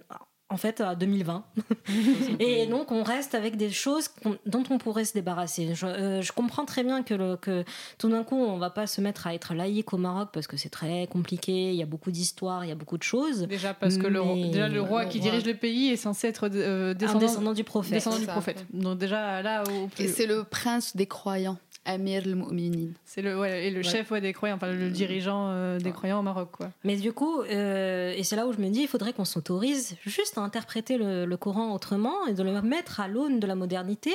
[0.52, 1.44] en fait à 2020.
[2.40, 4.10] Et donc on reste avec des choses
[4.48, 5.76] dont on pourrait se débarrasser.
[5.76, 7.64] Je, euh, je comprends très bien que, le- que
[8.00, 10.58] tout d'un coup on va pas se mettre à être laïque au Maroc parce que
[10.58, 13.44] c'est très compliqué, il y a beaucoup d'histoires, il y a beaucoup de choses.
[13.44, 15.30] Déjà parce que le, roi- Mais- déjà, le roi Le qui roi.
[15.30, 17.94] dirige le pays est censé être euh, Un descendant, descendant du prophète.
[17.94, 18.66] descendant du Ça, prophète.
[18.74, 22.90] Donc déjà là, au plus- Et c'est le prince des croyants, Amir al-Mu'minin.
[23.06, 23.84] c'est le ouais, et le Ouais.
[23.84, 25.92] chef ouais, des croyants, enfin le dirigeant euh, des Ouais.
[25.92, 26.70] croyants au Maroc quoi.
[26.84, 29.96] Mais du coup, euh, et c'est là où je me dis, il faudrait qu'on s'autorise
[30.06, 33.56] juste à interpréter le, le Coran autrement et de le mettre à l'aune de la
[33.56, 34.14] modernité.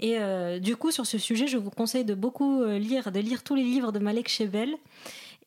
[0.00, 3.42] Et euh, du coup, sur ce sujet, je vous conseille de beaucoup lire, de lire
[3.42, 4.74] tous les livres de Malek Chebel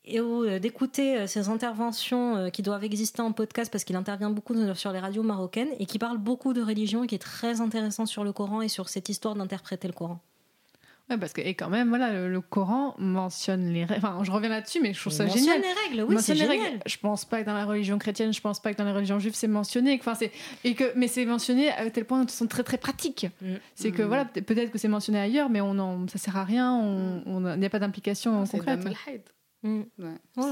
[0.04, 4.90] et ou, d'écouter ses interventions qui doivent exister en podcast parce qu'il intervient beaucoup sur
[4.90, 8.24] les radios marocaines et qui parle beaucoup de religion et qui est très intéressant sur
[8.24, 10.18] le Coran et sur cette histoire d'interpréter le Coran.
[11.10, 14.04] Ouais, parce que et quand même voilà le, le Coran mentionne les règles.
[14.06, 15.60] Enfin, je reviens là-dessus, mais je trouve ça Il mentionne génial.
[15.62, 16.72] les règles, oui, c'est mentionne les génial.
[16.72, 16.82] règles.
[16.86, 19.18] Je pense pas que dans la religion chrétienne, je pense pas que dans la religion
[19.18, 19.96] juive c'est mentionné.
[19.98, 20.30] Enfin, c'est
[20.64, 23.26] et que mais c'est mentionné à tel point que ce sont très très pratiques.
[23.40, 23.54] Mm.
[23.74, 24.06] C'est que Mm.
[24.06, 26.74] voilà peut- peut-être que c'est mentionné ailleurs, mais on en, ça sert à rien.
[26.74, 28.80] On on a- il n'y a pas d'implication concrète.
[29.62, 29.82] Mm.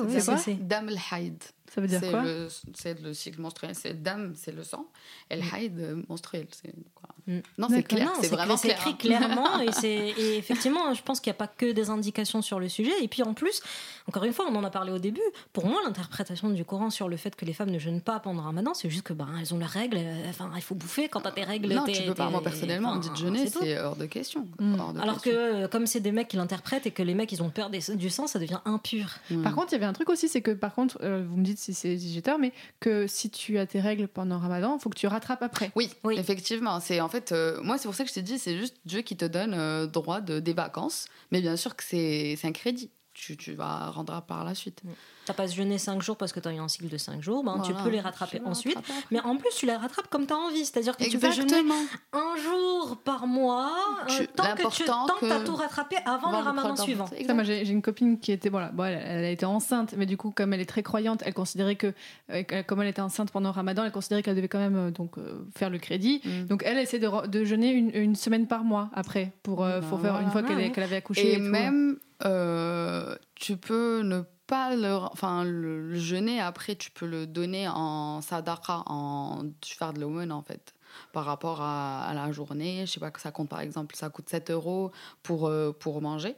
[0.09, 1.43] C'est c'est- Dam al-Haid.
[1.75, 3.75] Ça veut dire C'est quoi le, c'est le cycle menstruel.
[3.75, 4.87] C'est Dam, c'est le sang.
[5.29, 6.47] El Haid, euh, menstruel.
[6.51, 7.39] C'est quoi Mm.
[7.59, 8.05] Non, c'est clair.
[8.07, 8.79] Non, C'est vraiment c'est clair.
[8.87, 8.97] écrit hein.
[9.19, 12.61] clairement et, c'est, et effectivement, je pense qu'il n'y a pas que des indications sur
[12.61, 12.93] le sujet.
[13.03, 13.63] Et puis en plus,
[14.07, 15.21] encore une fois, on en a parlé au début.
[15.53, 18.43] Pour moi, l'interprétation du Coran sur le fait que les femmes ne jeûnent pas pendant
[18.43, 19.97] Ramadan, c'est juste que ben elles ont leurs règles.
[19.99, 21.75] euh, Enfin, il faut bouffer quand t'as tes règles.
[21.75, 22.31] Non, t'es- tu peux pas.
[22.31, 24.47] Moi, personnellement, on me dit de jeûner, c'est hors de question.
[24.61, 24.79] Mm.
[24.79, 25.69] Hors de Alors que question.
[25.73, 28.09] comme c'est des mecs qui l'interprètent et que les mecs ils ont peur des- du
[28.09, 29.09] sang, ça devient impur.
[29.33, 29.43] Mm.
[29.43, 31.43] Par contre, il y avait un truc aussi, c'est que par contre, euh, vous me
[31.45, 34.77] dites si c'est si j'ai tort, mais que si tu as tes règles pendant Ramadan,
[34.79, 35.71] il faut que tu rattrapes après.
[35.75, 36.17] Oui, Oui.
[36.19, 36.79] effectivement.
[36.81, 39.01] C'est en fait, euh, moi, c'est pour ça que je t'ai dit, c'est juste Dieu
[39.03, 41.07] qui te donne euh, droit de, des vacances.
[41.33, 42.91] Mais bien sûr que c'est c'est un crédit.
[43.19, 44.83] Tu, tu vas rendre par la suite.
[45.25, 47.43] T'as pas jeûné 5 jours parce que tu as eu un cycle de 5 jours,
[47.43, 47.83] ben, tu Voilà.
[47.85, 48.77] peux les rattraper Tu ensuite.
[48.77, 49.01] rattraper.
[49.11, 50.65] Mais en plus, tu les rattrapes comme tu as envie.
[50.67, 51.65] C'est-à-dire que tu peux jeûner
[52.13, 53.73] un jour par mois,
[54.09, 57.07] euh, Tu- tant que tu tant que t'as que- tout rattrapé avant, le ramadan suivant.
[57.43, 60.07] J'ai j'ai une copine qui était bon, là, bon, elle, elle a été enceinte, mais
[60.07, 61.93] du coup, comme elle est très croyante, elle considérait que,
[62.31, 64.91] euh, comme elle était enceinte pendant le Ramadan, elle considérait qu'elle devait quand même euh,
[64.91, 66.21] donc euh, faire le crédit.
[66.25, 66.45] Mm.
[66.47, 70.01] Donc elle essaie de, de jeûner une, une semaine par mois après pour, Bah pour
[70.01, 70.31] faire une voilà.
[70.31, 70.83] fois qu'elle ouais.
[70.83, 71.33] avait accouché.
[71.33, 71.43] Et tout.
[71.43, 77.27] même, euh, tu peux ne pas le, enfin, le, le jeûner, après, tu peux le
[77.27, 80.73] donner en sadaqa, en tu faire de l'aumône, en fait,
[81.13, 82.87] par rapport à, à la journée.
[82.87, 84.93] Je sais pas que ça compte, par exemple, ça coûte 7 euros
[85.25, 86.37] pour, euh, pour manger,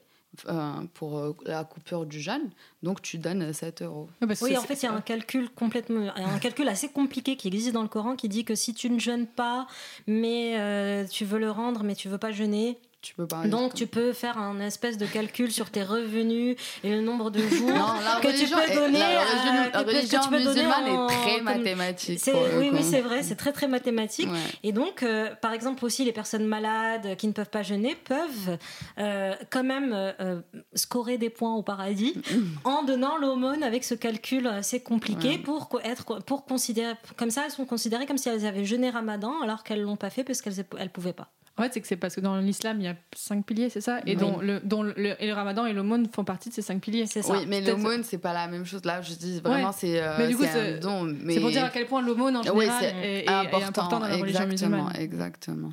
[0.49, 2.49] euh, pour euh, la coupure du jeûne.
[2.83, 4.09] Donc, tu donnes 7 euros.
[4.21, 7.37] Parce que Oui, en fait, il y a un calcul complètement, un calcul assez compliqué
[7.37, 9.67] qui existe dans le Coran qui dit que si tu ne jeûnes pas,
[10.07, 13.47] mais euh, tu veux le rendre, mais tu veux pas jeûner, Tu peux pas.
[13.47, 17.39] donc tu peux faire un espèce de calcul sur tes revenus et le nombre de
[17.41, 17.87] jours Non,
[18.21, 18.99] que tu peux donner.
[18.99, 22.21] la à- religion, la que- que religion tu peux donner musulmane en- est très mathématique.
[22.57, 24.29] Oui, oui, c'est vrai, c'est très très mathématique.
[24.31, 24.39] Ouais.
[24.65, 28.59] Et donc, euh, par exemple, aussi les personnes malades qui ne peuvent pas jeûner peuvent
[28.99, 30.41] euh, quand même euh,
[30.75, 32.15] scorer des points au paradis
[32.65, 35.39] en donnant l'aumône avec ce calcul assez compliqué Ouais.
[35.39, 39.35] pour être pour considérer comme ça elles sont considérées comme si elles avaient jeûné Ramadan
[39.43, 41.29] alors qu'elles l'ont pas fait parce qu'elles elles pouvaient pas.
[41.59, 43.81] En fait, c'est que c'est parce que dans l'islam, il y a cinq piliers, c'est
[43.81, 43.99] ça?
[44.07, 44.17] Et Oui.
[44.17, 47.07] dont, le, dont le, et le ramadan et l'aumône font partie de ces cinq piliers.
[47.07, 47.33] C'est ça.
[47.37, 48.85] Oui, mais l'aumône, c'est pas la même chose.
[48.85, 49.75] Là, je dis vraiment, Ouais.
[49.77, 51.03] c'est euh, Mais du coup, c'est c'est- un don.
[51.21, 51.35] Mais...
[51.35, 54.17] C'est pour dire à quel point l'aumône en général est, est- est important, dans la
[54.17, 54.97] religion exactement, musulmane.
[55.03, 55.73] exactement.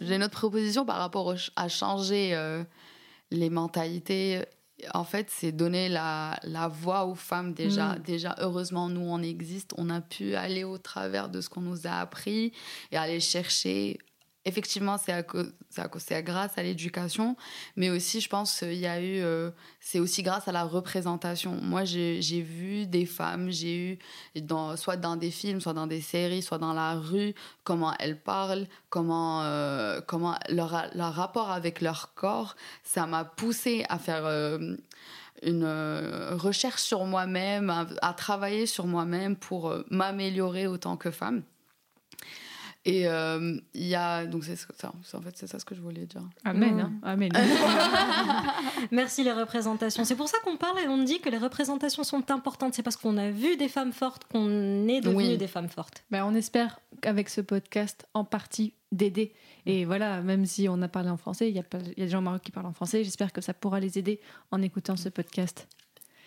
[0.00, 2.64] J'ai une autre proposition par rapport à changer euh,
[3.30, 4.40] les mentalités.
[4.94, 7.96] En fait, c'est donner la, la voix aux femmes déjà.
[7.96, 7.98] Mm.
[8.02, 9.74] Déjà, heureusement, nous, on existe.
[9.76, 12.52] On a pu aller au travers de ce qu'on nous a appris
[12.90, 13.98] et aller chercher.
[14.46, 15.52] Effectivement, c'est à cause,
[16.24, 17.36] grâce à l'éducation,
[17.76, 21.56] mais aussi, je pense, il y a eu, euh, c'est aussi grâce à la représentation.
[21.60, 23.98] Moi, j'ai vu des femmes, j'ai eu,
[24.76, 27.34] soit dans des films, soit dans des séries, soit dans la rue,
[27.64, 33.84] comment elles parlent, comment, euh, comment leur, leur rapport avec leur corps, ça m'a poussé
[33.90, 34.76] à faire euh,
[35.42, 37.70] une euh, recherche sur moi-même,
[38.02, 41.42] à, travailler sur moi-même pour euh, m'améliorer autant que femme.
[42.86, 45.82] Et euh, il y a donc c'est ça, en fait c'est ça ce que je
[45.82, 46.22] voulais dire.
[46.44, 46.76] Amen.
[46.76, 46.80] Mm.
[46.80, 47.30] hein, amen.
[48.90, 50.04] Merci les représentations.
[50.04, 52.74] C'est pour ça qu'on parle et on dit que les représentations sont importantes.
[52.74, 55.36] C'est parce qu'on a vu des femmes fortes qu'on est devenues Oui.
[55.38, 56.04] des femmes fortes.
[56.10, 59.32] Ben, on espère qu'avec ce podcast, en partie, d'aider.
[59.66, 62.02] Et voilà, même si on a parlé en français, il y, a pas- il y
[62.02, 64.20] a des gens au Maroc qui parlent en français, j'espère que ça pourra les aider
[64.50, 65.68] en écoutant ce podcast.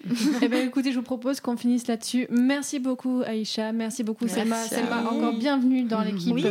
[0.42, 2.28] eh bien, écoutez, je vous propose qu'on finisse là-dessus.
[2.30, 3.72] Merci beaucoup, Aïcha.
[3.72, 4.58] Merci beaucoup, Merci Selma.
[4.64, 6.46] Selma, encore bienvenue dans l'équipe Oui,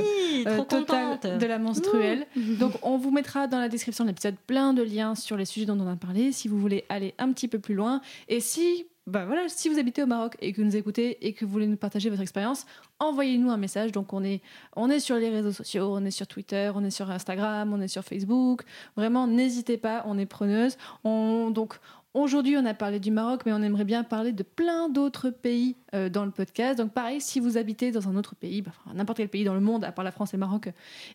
[0.46, 1.38] euh, trop totale contente.
[1.38, 2.26] de la menstruelle.
[2.58, 5.66] Donc, on vous mettra dans la description de l'épisode plein de liens sur les sujets
[5.66, 8.00] dont on a parlé si vous voulez aller un petit peu plus loin.
[8.28, 11.34] Et si, bah voilà, si vous habitez au Maroc et que vous nous écoutez et
[11.34, 12.64] que vous voulez nous partager votre expérience,
[13.00, 13.92] envoyez-nous un message.
[13.92, 14.40] Donc, on est,
[14.76, 17.82] on est sur les réseaux sociaux, on est sur Twitter, on est sur Instagram, on
[17.82, 18.62] est sur Facebook.
[18.96, 20.78] Vraiment, n'hésitez pas, on est preneuse.
[21.04, 21.74] On, donc,
[22.14, 25.76] Aujourd'hui, on a parlé du Maroc, mais on aimerait bien parler de plein d'autres pays
[25.94, 26.78] euh, dans le podcast.
[26.78, 29.54] Donc, pareil, si vous habitez dans un autre pays, bah, enfin, n'importe quel pays dans
[29.54, 30.68] le monde, à part la France et le Maroc,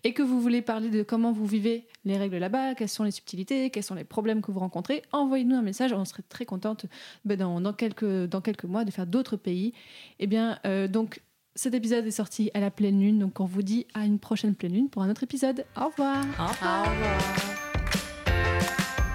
[0.03, 3.11] et que vous voulez parler de comment vous vivez les règles là-bas, quelles sont les
[3.11, 5.93] subtilités, quels sont les problèmes que vous rencontrez, envoyez-nous un message.
[5.93, 6.87] On serait très contente
[7.25, 9.73] bah, dans, dans quelques, dans quelques mois de faire d'autres pays.
[10.17, 11.21] Eh bien, euh, donc,
[11.53, 14.55] cet épisode est sorti à la pleine lune, donc on vous dit à une prochaine
[14.55, 15.63] pleine lune pour un autre épisode.
[15.75, 16.25] Au revoir.
[16.39, 17.66] Au revoir.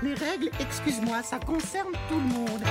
[0.03, 2.63] Les règles, excuse-moi, ça concerne tout le monde.